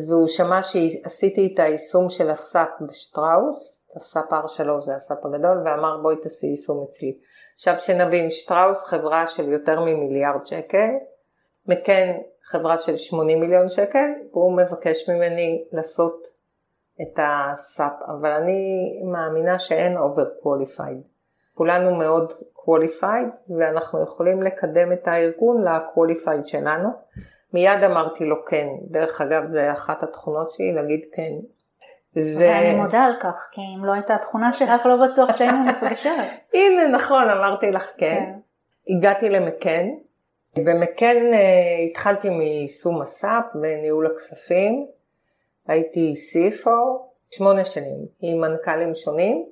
[0.08, 5.98] והוא שמע שעשיתי את היישום של הסאפ בשטראוס, את הסאפ R3 זה הסאפ הגדול, ואמר
[6.02, 7.18] בואי תעשי יישום אצלי.
[7.54, 10.90] עכשיו שנבין, שטראוס חברה של יותר ממיליארד שקל,
[11.66, 16.28] מקן חברה של 80 מיליון שקל, והוא מבקש ממני לעשות
[17.02, 21.02] את הסאפ, אבל אני מאמינה שאין over qualified.
[21.54, 26.90] כולנו מאוד qualified ואנחנו יכולים לקדם את הארגון ל qualified שלנו.
[27.54, 31.32] מיד אמרתי לו כן, דרך אגב זה אחת התכונות שלי להגיד כן.
[32.16, 32.20] ו...
[32.40, 36.12] ואני מודה על כך, כי אם לא הייתה התכונה שלך לא בטוח שהיינו נפגשות.
[36.54, 38.24] הנה נכון, אמרתי לך כן.
[38.26, 38.40] כן.
[38.98, 39.88] הגעתי למקן,
[40.56, 44.86] במקן uh, התחלתי מיישום הסאפ וניהול הכספים.
[45.68, 49.46] הייתי CFO שמונה שנים עם מנכ"לים שונים,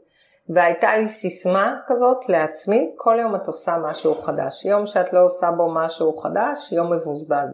[0.50, 4.66] והייתה לי סיסמה כזאת לעצמי, כל יום את עושה משהו חדש.
[4.66, 7.54] יום שאת לא עושה בו משהו חדש, יום מבוזבז.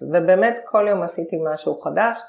[0.00, 2.20] ובאמת כל יום עשיתי משהו חדש.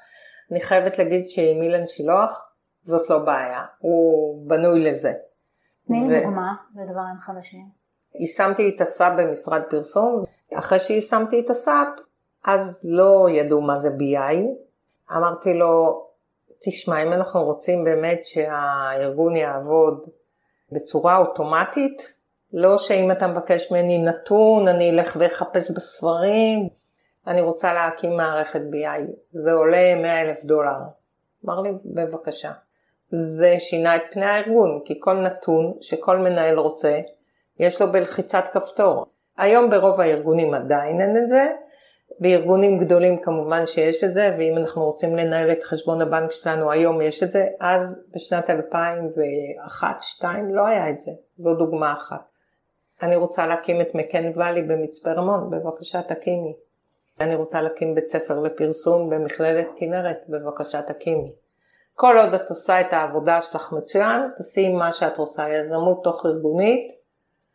[0.52, 2.50] אני חייבת להגיד שעם אילן שילוח
[2.82, 5.14] זאת לא בעיה, הוא בנוי לזה.
[5.88, 6.24] תני לי ו...
[6.24, 7.66] דוגמה לדברים חדשים.
[8.20, 10.20] יישמתי את הסאפ במשרד פרסום,
[10.54, 11.88] אחרי שיישמתי את הסאפ,
[12.46, 14.38] אז לא ידעו מה זה BI,
[15.12, 16.06] אמרתי לו,
[16.66, 20.08] תשמע, אם אנחנו רוצים באמת שהארגון יעבוד
[20.72, 22.14] בצורה אוטומטית,
[22.54, 26.70] לא שאם אתה מבקש ממני נתון, אני אלך ואחפש בספרים,
[27.28, 30.78] אני רוצה להקים מערכת BI, זה עולה 100 אלף דולר.
[31.46, 32.52] אמר לי, בבקשה.
[33.10, 37.00] זה שינה את פני הארגון, כי כל נתון שכל מנהל רוצה,
[37.60, 39.06] יש לו בלחיצת כפתור.
[39.38, 41.52] היום ברוב הארגונים עדיין אין את זה,
[42.20, 47.02] בארגונים גדולים כמובן שיש את זה, ואם אנחנו רוצים לנהל את חשבון הבנק שלנו היום
[47.02, 50.24] יש את זה, אז בשנת 2001-2002
[50.54, 52.22] לא היה את זה, זו דוגמה אחת.
[53.02, 56.54] אני רוצה להקים את מקן ואלי במצפה רמון, בבקשה תקימי.
[57.20, 61.32] אני רוצה להקים בית ספר לפרסום במכללת כנרת, בבקשה תקימי.
[61.96, 66.92] כל עוד את עושה את העבודה שלך מצוין, תעשי מה שאת רוצה, יזמות תוך ארגונית,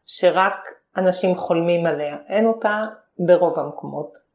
[0.07, 2.85] שרק אנשים חולמים עליה, אין אותה
[3.18, 4.28] ברוב המקומות.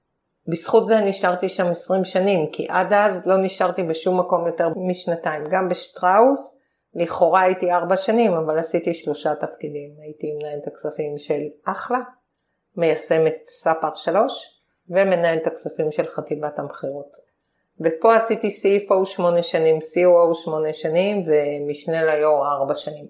[0.47, 5.43] בזכות זה נשארתי שם 20 שנים, כי עד אז לא נשארתי בשום מקום יותר משנתיים,
[5.51, 6.59] גם בשטראוס
[6.95, 9.95] לכאורה הייתי ארבע שנים, אבל עשיתי שלושה תפקידים.
[10.01, 11.99] הייתי מנהלת הכספים של אחלה,
[12.75, 17.17] מיישמת ספר שלוש, ומנהלת הכספים של חטיבת המכירות.
[17.79, 23.05] ופה עשיתי CFO שמונה שנים, COO שמונה שנים, ומשנה ליו"ר ארבע שנים.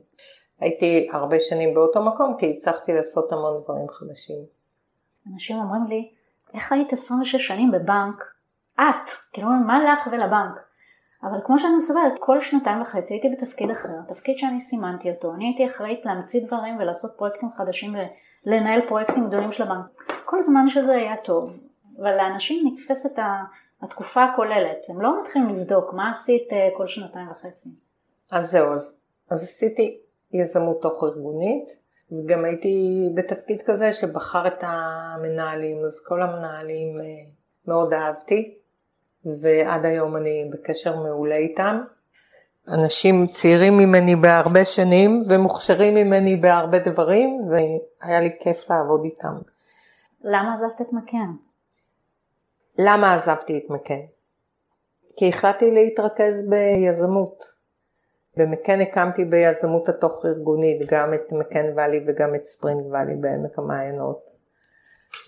[0.59, 4.45] הייתי הרבה שנים באותו מקום, כי הצלחתי לעשות המון דברים חדשים.
[5.33, 6.11] אנשים אומרים לי,
[6.53, 8.23] איך היית 26 שנים בבנק?
[8.75, 10.59] את, כאילו מה לך ולבנק?
[11.23, 15.45] אבל כמו שאני מסברת, כל שנתיים וחצי הייתי בתפקיד אחר, תפקיד שאני סימנתי אותו, אני
[15.45, 17.95] הייתי אחראית להמציא דברים ולעשות פרויקטים חדשים
[18.45, 19.85] ולנהל פרויקטים גדולים של הבנק.
[20.25, 21.57] כל זמן שזה היה טוב,
[21.99, 23.19] אבל לאנשים נתפסת
[23.81, 27.69] התקופה הכוללת, הם לא מתחילים לבדוק מה עשית אה, כל שנתיים וחצי.
[28.31, 29.97] אז זהו, אז, אז עשיתי
[30.33, 31.82] יזמות תוך ארגונית,
[32.13, 37.05] וגם הייתי בתפקיד כזה שבחר את המנהלים, אז כל המנהלים אה,
[37.67, 38.57] מאוד אהבתי.
[39.41, 41.81] ועד היום אני בקשר מעולה איתם.
[42.67, 49.33] אנשים צעירים ממני בהרבה שנים ומוכשרים ממני בהרבה דברים והיה לי כיף לעבוד איתם.
[50.23, 51.31] למה עזבת את מקן?
[52.79, 53.99] למה עזבתי את מקן?
[55.17, 57.43] כי החלטתי להתרכז ביזמות.
[58.37, 64.33] במקן הקמתי ביזמות התוך ארגונית גם את מקן ואלי וגם את ספרינג ואלי בעמק המעיינות.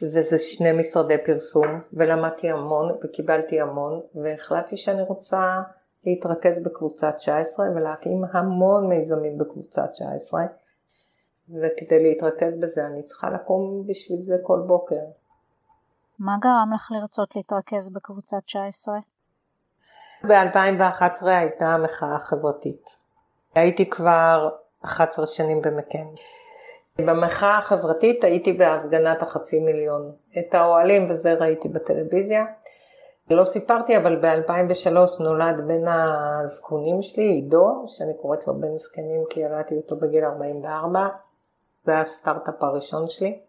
[0.01, 5.61] וזה שני משרדי פרסום, ולמדתי המון וקיבלתי המון, והחלטתי שאני רוצה
[6.05, 10.41] להתרכז בקבוצת 19 ולהקים המון מיזמים בקבוצת 19,
[11.49, 15.05] וכדי להתרכז בזה אני צריכה לקום בשביל זה כל בוקר.
[16.19, 18.95] מה גרם לך לרצות להתרכז בקבוצת 19?
[20.27, 22.89] ב-2011 הייתה המחאה החברתית.
[23.55, 24.49] הייתי כבר
[24.85, 26.05] 11 שנים במקן.
[26.99, 30.11] במחאה החברתית הייתי בהפגנת החצי מיליון.
[30.39, 32.45] את האוהלים וזה ראיתי בטלוויזיה.
[33.29, 39.39] לא סיפרתי, אבל ב-2003 נולד בן הזקונים שלי, עידו, שאני קוראת לו בן זקנים כי
[39.39, 41.07] ילדתי אותו בגיל 44.
[41.83, 43.39] זה הסטארט-אפ הראשון שלי.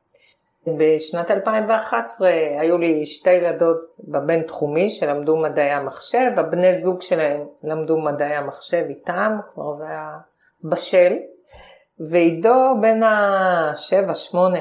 [0.69, 2.29] בשנת 2011
[2.61, 8.85] היו לי שתי ילדות בבין תחומי שלמדו מדעי המחשב, הבני זוג שלהם למדו מדעי המחשב
[8.89, 10.19] איתם, כבר זה היה
[10.65, 11.13] בשל.
[12.01, 14.59] ועידו בין השבע, שמונה,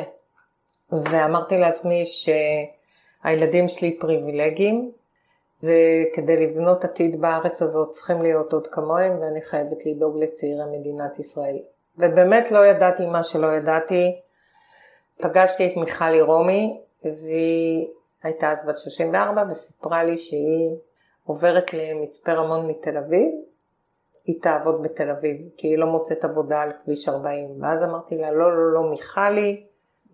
[0.91, 4.91] ואמרתי לעצמי שהילדים שלי פריבילגיים,
[5.63, 11.57] וכדי לבנות עתיד בארץ הזאת צריכים להיות עוד כמוהם, ואני חייבת לדאוג לצעירי מדינת ישראל.
[11.97, 14.21] ובאמת לא ידעתי מה שלא ידעתי.
[15.21, 17.87] פגשתי את מיכלי רומי, והיא
[18.23, 20.75] הייתה אז בת 34, וסיפרה לי שהיא
[21.23, 23.31] עוברת למצפה רמון מתל אביב,
[24.25, 27.61] היא תעבוד בתל אביב, כי היא לא מוצאת עבודה על כביש 40.
[27.61, 29.65] ואז אמרתי לה, לא, לא, לא, מיכלי,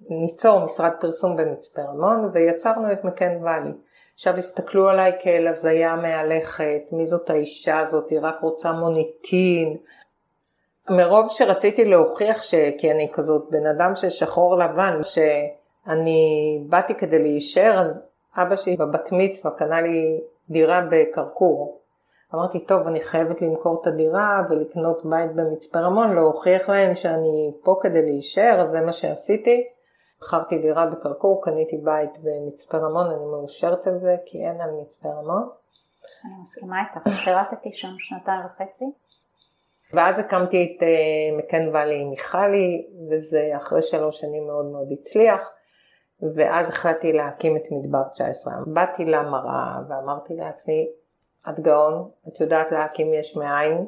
[0.09, 3.71] ניצור משרד פרסום במצפה רמון, ויצרנו את מקן ואלי.
[4.15, 9.77] עכשיו הסתכלו עליי כאל הזיה מהלכת, מי זאת האישה הזאת, היא רק רוצה מוניטין.
[10.89, 12.55] מרוב שרציתי להוכיח ש...
[12.77, 18.77] כי אני כזאת בן אדם של שחור לבן, שאני באתי כדי להישאר, אז אבא שלי
[18.77, 21.81] בבת מצווה קנה לי דירה בקרקור.
[22.35, 27.79] אמרתי, טוב, אני חייבת למכור את הדירה ולקנות בית במצפה רמון, להוכיח להם שאני פה
[27.81, 29.67] כדי להישאר, אז זה מה שעשיתי.
[30.21, 35.09] מכרתי דירה בקרקור, קניתי בית במצפה רמון, אני מאושרת על זה, כי אין על מצפה
[35.09, 35.49] רמון.
[36.25, 38.85] אני מסכימה איתך, שירתתי שם שנתיים וחצי.
[39.93, 40.85] ואז הקמתי את uh,
[41.37, 45.51] מקן ואלי עם מיכלי, וזה אחרי שלוש שנים מאוד מאוד הצליח,
[46.35, 48.53] ואז החלטתי להקים את מדבר 19.
[48.67, 50.87] באתי למראה ואמרתי לעצמי,
[51.49, 53.85] את גאון, את יודעת להקים יש מאין,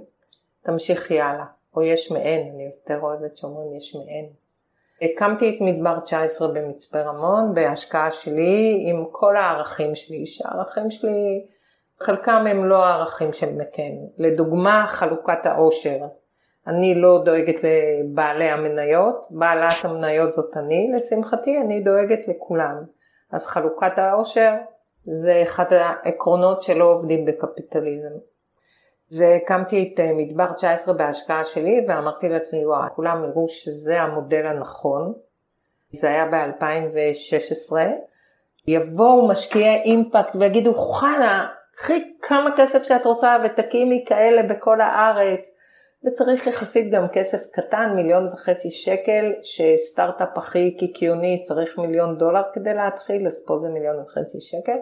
[0.63, 4.29] תמשיכי הלאה, או יש מאין, אני יותר אוהבת שאומרים יש מאין.
[5.01, 11.45] הקמתי את מדבר 19 במצפה רמון בהשקעה שלי עם כל הערכים שלי, שהערכים שלי
[12.03, 13.91] חלקם הם לא הערכים של מקן.
[14.17, 15.97] לדוגמה חלוקת העושר.
[16.67, 22.83] אני לא דואגת לבעלי המניות, בעלת המניות זאת אני, לשמחתי אני דואגת לכולם.
[23.31, 24.53] אז חלוקת העושר
[25.05, 28.13] זה אחד העקרונות שלא עובדים בקפיטליזם.
[29.17, 35.13] והקמתי את אה, מדבר 19 בהשקעה שלי ואמרתי לעצמי וואי, כולם יראו שזה המודל הנכון.
[35.91, 37.75] זה היה ב-2016.
[38.67, 45.55] יבואו משקיעי אימפקט ויגידו חנה, קחי כמה כסף שאת רוצה ותקימי כאלה בכל הארץ.
[46.05, 52.73] וצריך יחסית גם כסף קטן, מיליון וחצי שקל, שסטארט-אפ הכי קיקיוני צריך מיליון דולר כדי
[52.73, 54.77] להתחיל, אז פה זה מיליון וחצי שקל.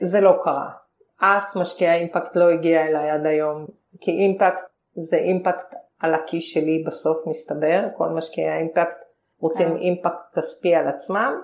[0.00, 0.70] זה לא קרה.
[1.18, 3.66] אף משקיע אימפקט לא הגיע אליי עד היום,
[4.00, 4.62] כי אימפקט
[4.94, 8.96] זה אימפקט על הכיס שלי בסוף מסתבר, כל משקיעי אימפקט
[9.40, 9.76] רוצים כן.
[9.76, 11.40] אימפקט כספי על עצמם,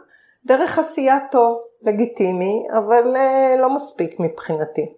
[0.46, 4.92] דרך עשייה טוב, לגיטימי, אבל אה, לא מספיק מבחינתי.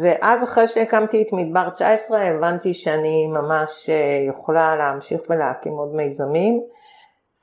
[0.00, 6.60] ואז אחרי שהקמתי את מדבר 19 הבנתי שאני ממש אה, יכולה להמשיך ולהקים עוד מיזמים.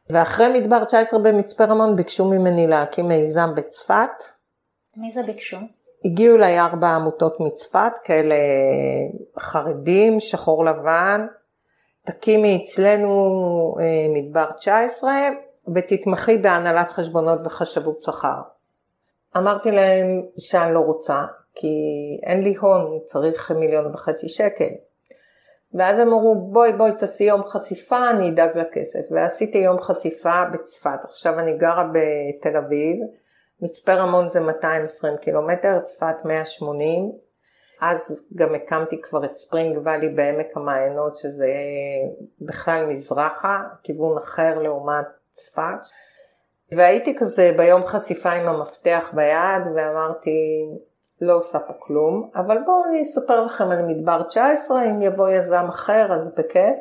[0.09, 4.23] ואחרי מדבר 19 במצפה רמון ביקשו ממני להקים מיזם בצפת.
[4.97, 5.57] מי זה ביקשו?
[6.05, 8.35] הגיעו אליי ארבע עמותות מצפת, כאלה
[9.39, 11.25] חרדים, שחור לבן.
[12.05, 15.29] תקימי אצלנו אה, מדבר 19
[15.75, 18.41] ותתמכי בהנהלת חשבונות וחשבות שכר.
[19.37, 21.67] אמרתי להם שאני לא רוצה, כי
[22.23, 24.69] אין לי הון, צריך מיליון וחצי שקל.
[25.73, 30.99] ואז הם אמרו בואי בואי תעשי יום חשיפה אני אדאג לכסף ועשיתי יום חשיפה בצפת
[31.03, 32.97] עכשיו אני גרה בתל אביב
[33.61, 37.11] מצפה רמון זה 220 קילומטר צפת 180
[37.81, 41.53] אז גם הקמתי כבר את ספרינג ואלי בעמק המעיינות שזה
[42.41, 45.05] בכלל מזרחה כיוון אחר לעומת
[45.37, 45.79] צפת
[46.71, 50.65] והייתי כזה ביום חשיפה עם המפתח ביד ואמרתי
[51.21, 55.65] לא עושה פה כלום, אבל בואו אני אספר לכם על מדבר 19, אם יבוא יזם
[55.69, 56.77] אחר אז בכיף.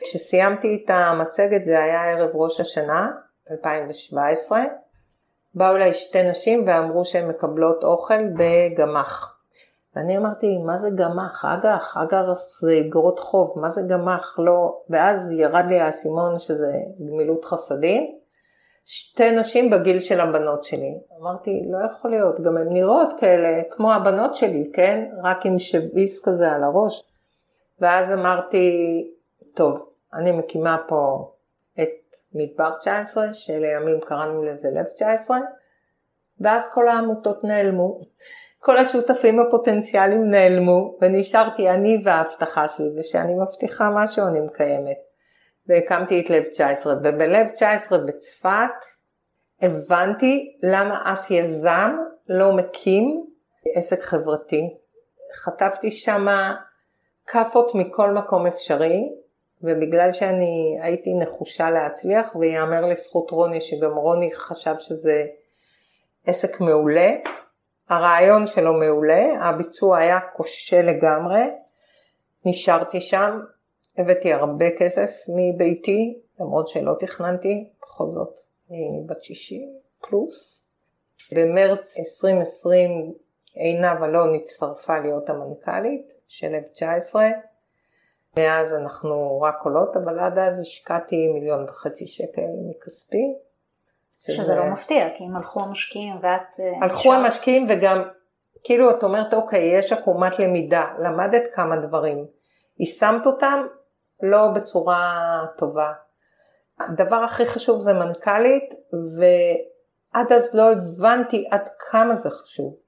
[0.00, 3.10] כשסיימתי את המצגת זה היה ערב ראש השנה,
[3.50, 4.64] 2017,
[5.54, 9.35] באו אליי שתי נשים ואמרו שהן מקבלות אוכל בגמח.
[9.96, 11.44] ואני אמרתי, מה זה גמח?
[11.44, 14.38] אג"ח, אג"ח זה אגרות חוב, מה זה גמח?
[14.38, 14.80] לא.
[14.90, 18.16] ואז ירד לי האסימון שזה גמילות חסדים.
[18.84, 20.98] שתי נשים בגיל של הבנות שלי.
[21.20, 25.04] אמרתי, לא יכול להיות, גם הן נראות כאלה כמו הבנות שלי, כן?
[25.22, 27.04] רק עם שביס כזה על הראש.
[27.80, 28.70] ואז אמרתי,
[29.54, 31.32] טוב, אני מקימה פה
[31.82, 35.38] את מדבר 19, שלימים קראנו לזה לב 19,
[36.40, 38.00] ואז כל העמותות נעלמו.
[38.66, 44.96] כל השותפים הפוטנציאליים נעלמו, ונשארתי אני וההבטחה שלי, ושאני מבטיחה משהו אני מקיימת.
[45.68, 48.70] והקמתי את לב 19, ובלב 19 בצפת
[49.62, 51.96] הבנתי למה אף יזם
[52.28, 53.26] לא מקים
[53.74, 54.76] עסק חברתי.
[55.34, 56.54] חטפתי שמה
[57.26, 59.02] כאפות מכל מקום אפשרי,
[59.62, 65.24] ובגלל שאני הייתי נחושה להצליח, ויאמר לזכות רוני שגם רוני חשב שזה
[66.26, 67.10] עסק מעולה,
[67.88, 71.42] הרעיון שלו מעולה, הביצוע היה כושל לגמרי,
[72.46, 73.40] נשארתי שם,
[73.98, 79.68] הבאתי הרבה כסף מביתי, למרות שלא תכננתי, בכל זאת אני בת 60
[80.00, 80.66] פלוס.
[81.32, 83.14] במרץ 2020
[83.54, 87.16] עינב אלון הצטרפה להיות המנכ"לית של F19.
[88.36, 93.34] מאז אנחנו רק עולות, אבל עד אז השקעתי מיליון וחצי שקל מכספי.
[94.20, 96.60] שזה, שזה לא מפתיע, כי אם הלכו המשקיעים ואת...
[96.60, 98.02] אה, הלכו המשקיעים וגם,
[98.64, 102.26] כאילו את אומרת, אוקיי, יש עקומת למידה, למדת כמה דברים,
[102.80, 103.66] יישמת אותם,
[104.22, 105.22] לא בצורה
[105.58, 105.92] טובה.
[106.80, 108.74] הדבר הכי חשוב זה מנכ"לית,
[109.18, 112.85] ועד אז לא הבנתי עד כמה זה חשוב.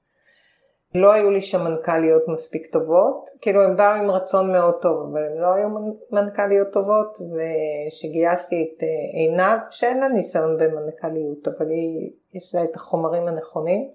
[0.95, 5.23] לא היו לי שם מנכ"ליות מספיק טובות, כאילו הם באו עם רצון מאוד טוב, אבל
[5.23, 5.69] הם לא היו
[6.11, 8.89] מנכ"ליות טובות, וכשגייסתי את אה,
[9.21, 13.91] עינב, שאין לה ניסיון במנכ"ליות, אבל היא, יש לה את החומרים הנכונים,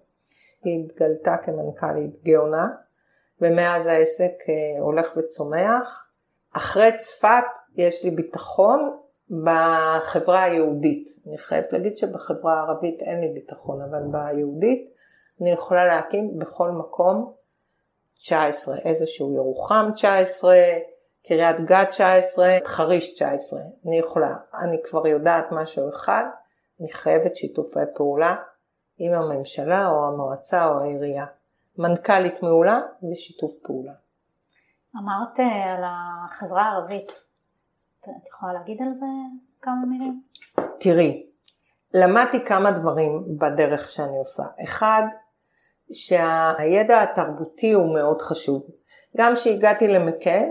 [0.63, 2.67] היא התגלתה כמנכ"לית גאונה,
[3.41, 6.03] ומאז העסק אה, הולך וצומח.
[6.55, 7.43] אחרי צפת
[7.75, 8.91] יש לי ביטחון
[9.43, 11.09] בחברה היהודית.
[11.27, 14.92] אני חייבת להגיד שבחברה הערבית אין לי ביטחון, אבל ביהודית
[15.41, 17.33] אני יכולה להקים בכל מקום
[18.17, 20.55] 19, איזשהו ירוחם 19,
[21.27, 24.35] קריית גת 19, חריש 19, אני יכולה.
[24.53, 26.25] אני כבר יודעת משהו אחד,
[26.79, 28.35] אני חייבת שיתופי פעולה
[28.97, 31.25] עם הממשלה או המועצה או העירייה.
[31.77, 32.79] מנכ"לית מעולה
[33.11, 33.93] ושיתוף פעולה.
[34.95, 37.11] אמרת אה, על החברה הערבית,
[37.99, 39.05] את יכולה להגיד על זה
[39.61, 40.21] כמה מילים?
[40.79, 41.27] תראי,
[41.93, 44.43] למדתי כמה דברים בדרך שאני עושה.
[44.63, 45.03] אחד,
[45.91, 48.63] שהידע התרבותי הוא מאוד חשוב.
[49.17, 50.49] גם כשהגעתי למקן,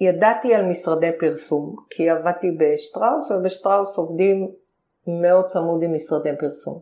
[0.00, 4.50] ידעתי על משרדי פרסום, כי עבדתי בשטראוס, ובשטראוס עובדים
[5.06, 6.80] מאוד צמוד עם משרדי פרסום.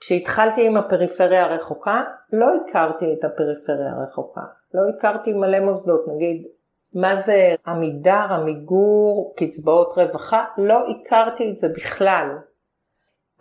[0.00, 2.02] כשהתחלתי עם הפריפריה הרחוקה,
[2.32, 4.40] לא הכרתי את הפריפריה הרחוקה.
[4.74, 6.46] לא הכרתי מלא מוסדות, נגיד,
[6.94, 12.28] מה זה עמידר, עמיגור, קצבאות רווחה, לא הכרתי את זה בכלל.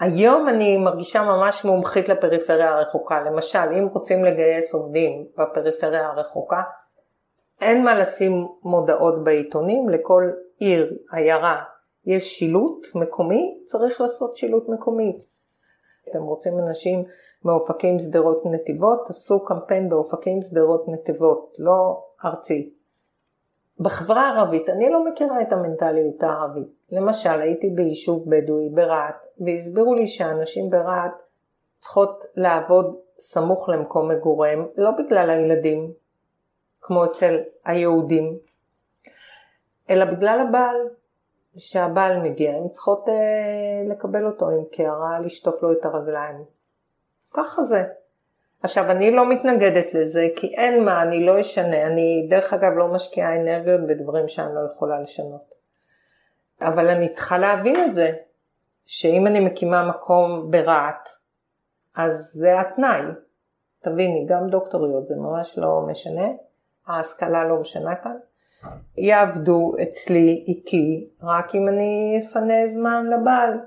[0.02, 3.24] היום אני מרגישה ממש מומחית לפריפריה הרחוקה.
[3.24, 6.62] למשל, אם רוצים לגייס עובדים בפריפריה הרחוקה,
[7.62, 11.64] אין מה לשים מודעות בעיתונים, לכל עיר, עיירה,
[12.06, 15.18] יש שילוט מקומי, צריך לעשות שילוט מקומי.
[16.10, 17.04] אתם רוצים אנשים
[17.46, 22.74] מאופקים שדרות נתיבות, תעשו קמפיין באופקים שדרות נתיבות, לא ארצי.
[23.80, 26.81] בחברה הערבית אני לא מכירה את המנטליות הערבית.
[26.92, 31.12] למשל הייתי ביישוב בדואי ברהט והסבירו לי שהנשים ברהט
[31.80, 35.94] צריכות לעבוד סמוך למקום מגוריהם, לא בגלל הילדים,
[36.82, 38.38] כמו אצל היהודים,
[39.90, 40.76] אלא בגלל הבעל.
[41.58, 46.44] שהבעל מגיע, הן צריכות אה, לקבל אותו עם קערה, לשטוף לו את הרגליים.
[47.34, 47.84] ככה זה.
[48.64, 51.88] עכשיו, אני לא מתנגדת לזה, כי אין מה, אני לא אשנה.
[51.88, 55.51] אני, דרך אגב, לא משקיעה אנרגיות בדברים שאני לא יכולה לשנות.
[56.62, 58.12] אבל אני צריכה להבין את זה,
[58.86, 61.10] שאם אני מקימה מקום ברהט,
[61.96, 63.02] אז זה התנאי.
[63.84, 66.28] תביני, גם דוקטוריות זה ממש לא משנה,
[66.88, 68.16] ההשכלה לא משנה כאן.
[68.98, 73.60] יעבדו אצלי, איתי, רק אם אני אפנה זמן לבעל.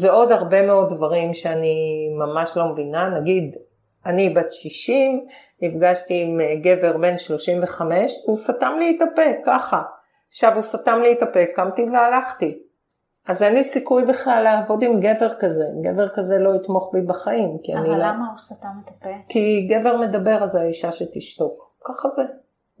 [0.00, 3.56] ועוד הרבה מאוד דברים שאני ממש לא מבינה, נגיד,
[4.06, 5.26] אני בת 60,
[5.62, 9.82] נפגשתי עם גבר בן 35, הוא סתם לי את הפה, ככה.
[10.28, 12.58] עכשיו הוא סתם לי את הפה, קמתי והלכתי.
[13.28, 17.58] אז אין לי סיכוי בכלל לעבוד עם גבר כזה, גבר כזה לא יתמוך בי בחיים,
[17.62, 18.04] כי אני אבל לא...
[18.04, 19.08] למה הוא סתם את הפה?
[19.28, 22.22] כי גבר מדבר אז האישה שתשתוק, ככה זה,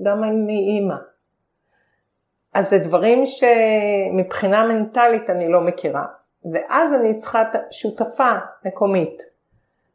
[0.02, 0.94] גם אם היא אימא.
[2.54, 6.04] אז זה דברים שמבחינה מנטלית אני לא מכירה,
[6.52, 8.32] ואז אני צריכה שותפה
[8.64, 9.22] מקומית,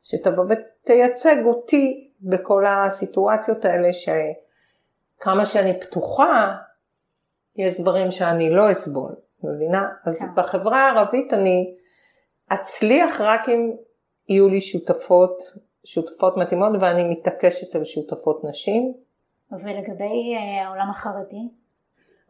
[0.03, 6.55] שתבוא ותייצג אותי בכל הסיטואציות האלה, שכמה שאני פתוחה,
[7.61, 9.15] יש דברים שאני לא אסבול.
[9.43, 9.89] מבינה?
[10.05, 10.25] אז כן.
[10.35, 11.75] בחברה הערבית אני
[12.53, 13.71] אצליח רק אם
[14.29, 15.37] יהיו לי שותפות,
[15.85, 18.93] שותפות מתאימות ואני מתעקשת על שותפות נשים.
[19.51, 21.47] ולגבי uh, העולם החרדי?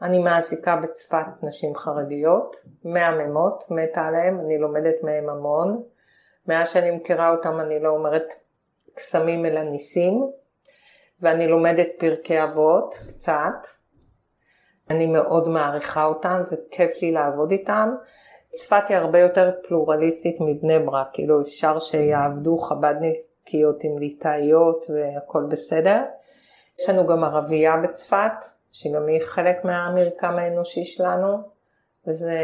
[0.02, 5.84] אני מעסיקה בצפת נשים חרדיות, מהממות, מתה עליהן, אני לומדת מהן המון.
[6.48, 8.34] מאז שאני מכירה אותן אני לא אומרת
[8.94, 10.32] קסמים אלא ניסים,
[11.20, 13.81] ואני לומדת פרקי אבות קצת.
[14.92, 17.96] אני מאוד מעריכה אותם וכיף לי לעבוד איתם.
[18.52, 26.02] צפת היא הרבה יותר פלורליסטית מבני ברק, כאילו אפשר שיעבדו חב"דניקיות עם ליטאיות והכל בסדר.
[26.80, 28.32] יש לנו גם ערבייה בצפת,
[28.72, 31.38] שגם היא חלק מהמרקם האנושי שלנו,
[32.08, 32.39] וזה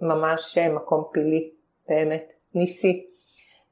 [0.00, 1.50] ממש מקום פילי,
[1.88, 3.06] באמת, ניסי.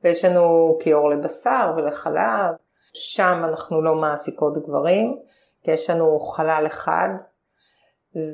[0.04, 2.54] ויש לנו כיור לבשר ולחלב,
[2.92, 5.18] שם אנחנו לא מעסיקות גברים,
[5.62, 7.08] כי יש לנו חלל אחד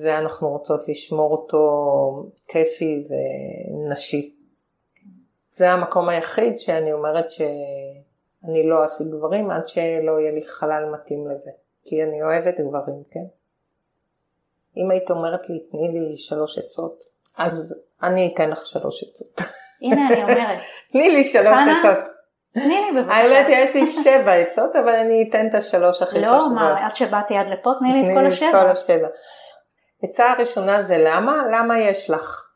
[0.02, 1.62] ואנחנו רוצות לשמור אותו
[2.48, 4.36] כיפי ונשי.
[5.48, 11.30] זה המקום היחיד שאני אומרת שאני לא אשיג גברים עד שלא יהיה לי חלל מתאים
[11.30, 11.50] לזה,
[11.84, 13.24] כי אני אוהבת גברים, כן?
[14.76, 17.04] אם היית אומרת לי, תני לי שלוש עצות,
[17.38, 19.40] אז אני אתן לך שלוש עצות.
[19.82, 20.60] הנה אני אומרת.
[20.92, 22.04] תני לי שלוש עצות.
[22.52, 23.16] תני לי בבקשה.
[23.16, 26.38] האמת יש לי שבע עצות, אבל אני אתן את השלוש הכי חשובות.
[26.38, 29.08] לא, מה, עד שבאתי עד לפה, תני לי את כל השבע.
[30.02, 31.42] העצה הראשונה זה למה?
[31.52, 32.52] למה יש לך?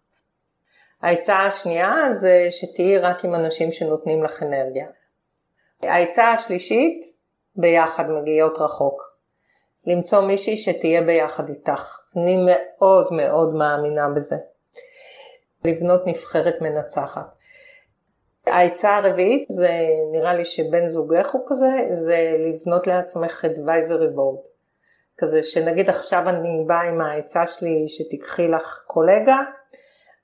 [1.02, 4.86] העצה השנייה זה שתהיי רק עם אנשים שנותנים לך אנרגיה.
[5.82, 7.16] העצה השלישית,
[7.56, 9.16] ביחד מגיעות רחוק.
[9.86, 12.00] למצוא מישהי שתהיה ביחד איתך.
[12.16, 14.36] אני מאוד מאוד מאמינה בזה.
[15.64, 17.36] לבנות נבחרת מנצחת.
[18.46, 19.70] העצה הרביעית זה
[20.12, 24.55] נראה לי שבן זוגך הוא כזה, זה לבנות לעצמך advisory board.
[25.18, 29.42] כזה שנגיד עכשיו אני באה עם העצה שלי שתיקחי לך קולגה,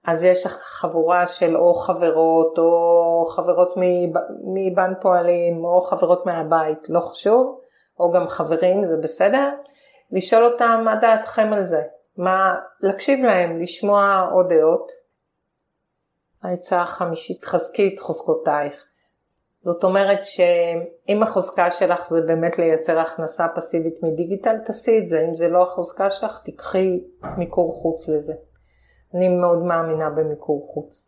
[0.04, 3.74] אז יש לך חבורה של או חברות או חברות
[4.54, 7.60] מבנק פועלים או חברות מהבית, לא חשוב,
[8.00, 9.50] או גם חברים, זה בסדר,
[10.10, 11.82] לשאול אותם מה דעתכם על זה,
[12.16, 14.92] מה, להקשיב להם, לשמוע עוד דעות.
[16.42, 18.84] העצה החמישית, חזקי את חוזקותייך.
[19.62, 25.24] זאת אומרת שאם החוזקה שלך זה באמת לייצר הכנסה פסיבית מדיגיטל, תעשי את זה.
[25.28, 27.04] אם זה לא החוזקה שלך, תיקחי
[27.38, 28.34] מיקור חוץ לזה.
[29.14, 31.06] אני מאוד מאמינה במיקור חוץ.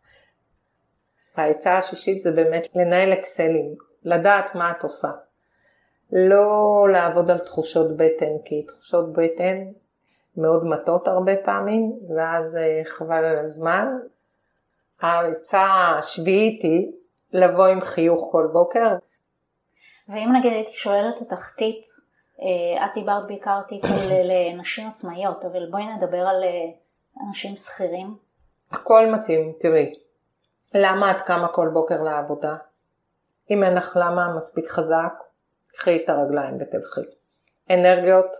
[1.35, 5.11] העצה השישית זה באמת לנהל אקסלים, לדעת מה את עושה.
[6.11, 9.57] לא לעבוד על תחושות בטן, כי תחושות בטן
[10.37, 13.87] מאוד מטות הרבה פעמים, ואז אה, חבל על הזמן.
[15.01, 15.65] העצה
[15.99, 16.91] השביעית היא
[17.33, 18.95] לבוא עם חיוך כל בוקר.
[20.09, 21.75] ואם נגיד הייתי שואלת אותך טיפ,
[22.41, 23.83] אה, את דיברת בעיקר טיפ
[24.29, 28.15] לנשים עצמאיות, אבל בואי נדבר על אה, אנשים שכירים.
[28.71, 29.93] הכל מתאים, תראי.
[30.73, 32.55] למה את קמה כל בוקר לעבודה?
[33.51, 35.13] אם אין לך למה מספיק חזק,
[35.67, 37.01] קחי את הרגליים ותלכי.
[37.69, 38.35] אנרגיות,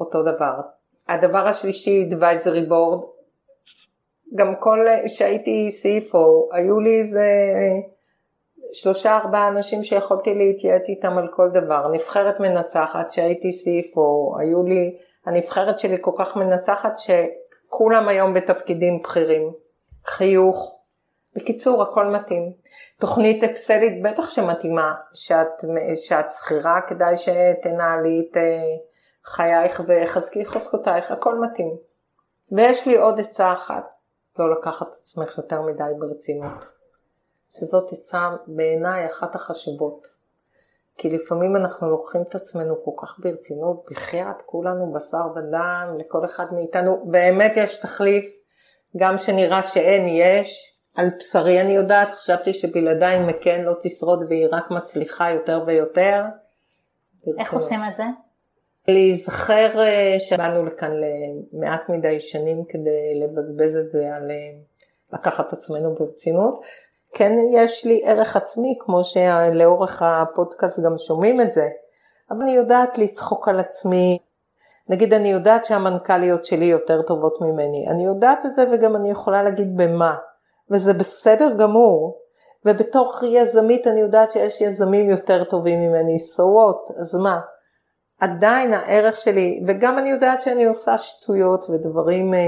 [0.00, 0.60] אותו דבר.
[1.08, 3.06] הדבר השלישי, advisory board,
[4.34, 7.26] גם כל, שהייתי CFO, היו לי איזה
[8.72, 11.88] שלושה ארבעה אנשים שיכולתי להתייעץ איתם על כל דבר.
[11.88, 19.52] נבחרת מנצחת שהייתי CFO, היו לי, הנבחרת שלי כל כך מנצחת שכולם היום בתפקידים בכירים.
[20.06, 20.80] חיוך,
[21.36, 22.52] בקיצור, הכל מתאים.
[23.00, 25.48] תוכנית אקסלית בטח שמתאימה, שאת,
[25.94, 28.62] שאת שכירה, כדאי שתנהלי את אה,
[29.24, 31.76] חייך וחזקי חוזקותייך, הכל מתאים.
[32.52, 33.84] ויש לי עוד עצה אחת,
[34.38, 36.81] לא לקחת עצמך יותר מדי ברצינות.
[37.58, 40.06] שזאת עצה בעיניי אחת החשובות.
[40.98, 46.44] כי לפעמים אנחנו לוקחים את עצמנו כל כך ברצינות, בחייאת, כולנו בשר ודם, לכל אחד
[46.52, 48.24] מאיתנו, באמת יש תחליף,
[48.96, 50.78] גם שנראה שאין, יש.
[50.96, 56.24] על בשרי אני יודעת, חשבתי שבלעדיי מקן לא תשרוד והיא רק מצליחה יותר ויותר.
[57.38, 58.04] איך עושים את זה?
[58.88, 60.90] להיזכר אה, שבאנו לכאן
[61.52, 64.36] למעט מדי שנים כדי לבזבז את זה על אה,
[65.12, 66.64] לקחת עצמנו ברצינות.
[67.12, 71.68] כן יש לי ערך עצמי, כמו שלאורך הפודקאסט גם שומעים את זה,
[72.30, 74.18] אבל אני יודעת לצחוק על עצמי.
[74.88, 79.42] נגיד אני יודעת שהמנכ"ליות שלי יותר טובות ממני, אני יודעת את זה וגם אני יכולה
[79.42, 80.14] להגיד במה,
[80.70, 82.18] וזה בסדר גמור.
[82.64, 87.40] ובתוך יזמית אני יודעת שיש יזמים יותר טובים ממני, so what, אז מה?
[88.20, 92.40] עדיין הערך שלי, וגם אני יודעת שאני עושה שטויות ודברים אה,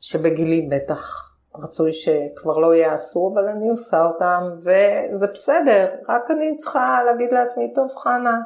[0.00, 1.27] שבגילי בטח
[1.62, 7.72] רצוי שכבר לא יעשו, אבל אני עושה אותם וזה בסדר, רק אני צריכה להגיד לעצמי,
[7.74, 8.40] טוב חנה,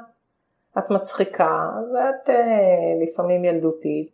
[0.79, 4.13] את מצחיקה ואת uh, לפעמים ילדותית,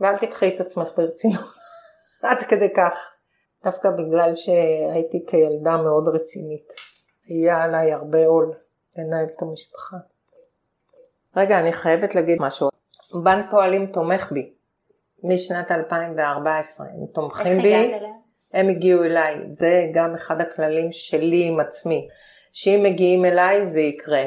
[0.00, 1.54] ואל תקחי את עצמך ברצינות,
[2.22, 3.12] עד כדי כך.
[3.64, 6.72] דווקא בגלל שהייתי כילדה מאוד רצינית,
[7.26, 8.52] היה עליי הרבה עול
[8.96, 9.96] לנהל את המשפחה.
[11.36, 12.68] רגע, אני חייבת להגיד משהו.
[13.24, 14.52] בנק פועלים תומך בי
[15.24, 17.74] משנת 2014, הם תומכים בי.
[17.74, 18.19] איך הגעת אליהם?
[18.52, 22.08] הם הגיעו אליי, זה גם אחד הכללים שלי עם עצמי,
[22.52, 24.22] שאם מגיעים אליי זה יקרה.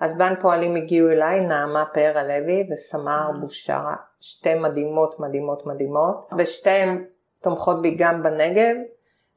[0.00, 7.04] אז בנק פועלים הגיעו אליי, נעמה פאר הלוי וסמר בושרה, שתי מדהימות מדהימות מדהימות, ושתיהן
[7.42, 8.76] תומכות בי גם בנגב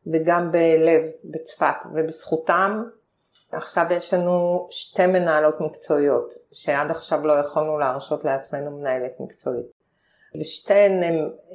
[0.07, 2.83] וגם בלב, בצפת, ובזכותם
[3.51, 9.78] עכשיו יש לנו שתי מנהלות מקצועיות, שעד עכשיו לא יכולנו להרשות לעצמנו מנהלת מקצועית.
[10.35, 11.03] ושתיהן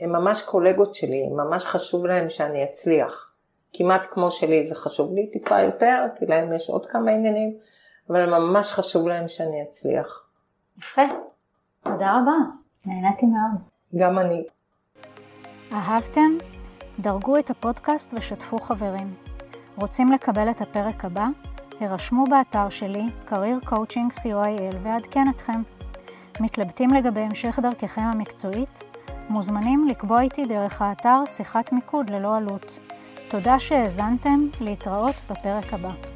[0.00, 3.30] הן ממש קולגות שלי, ממש חשוב להן שאני אצליח.
[3.72, 7.56] כמעט כמו שלי זה חשוב לי טיפה יותר, כי להם יש עוד כמה עניינים,
[8.10, 10.22] אבל ממש חשוב להם שאני אצליח.
[10.78, 11.02] יפה,
[11.82, 12.36] תודה רבה,
[12.86, 13.60] נהניתי מאוד.
[13.94, 14.44] גם אני.
[15.72, 16.38] אהבתם?
[16.98, 19.14] דרגו את הפודקאסט ושתפו חברים.
[19.76, 21.26] רוצים לקבל את הפרק הבא?
[21.80, 25.62] הרשמו באתר שלי, career coaching co.il ועדכן אתכם.
[26.40, 28.84] מתלבטים לגבי המשך דרככם המקצועית?
[29.28, 32.78] מוזמנים לקבוע איתי דרך האתר שיחת מיקוד ללא עלות.
[33.30, 36.13] תודה שהאזנתם, להתראות בפרק הבא.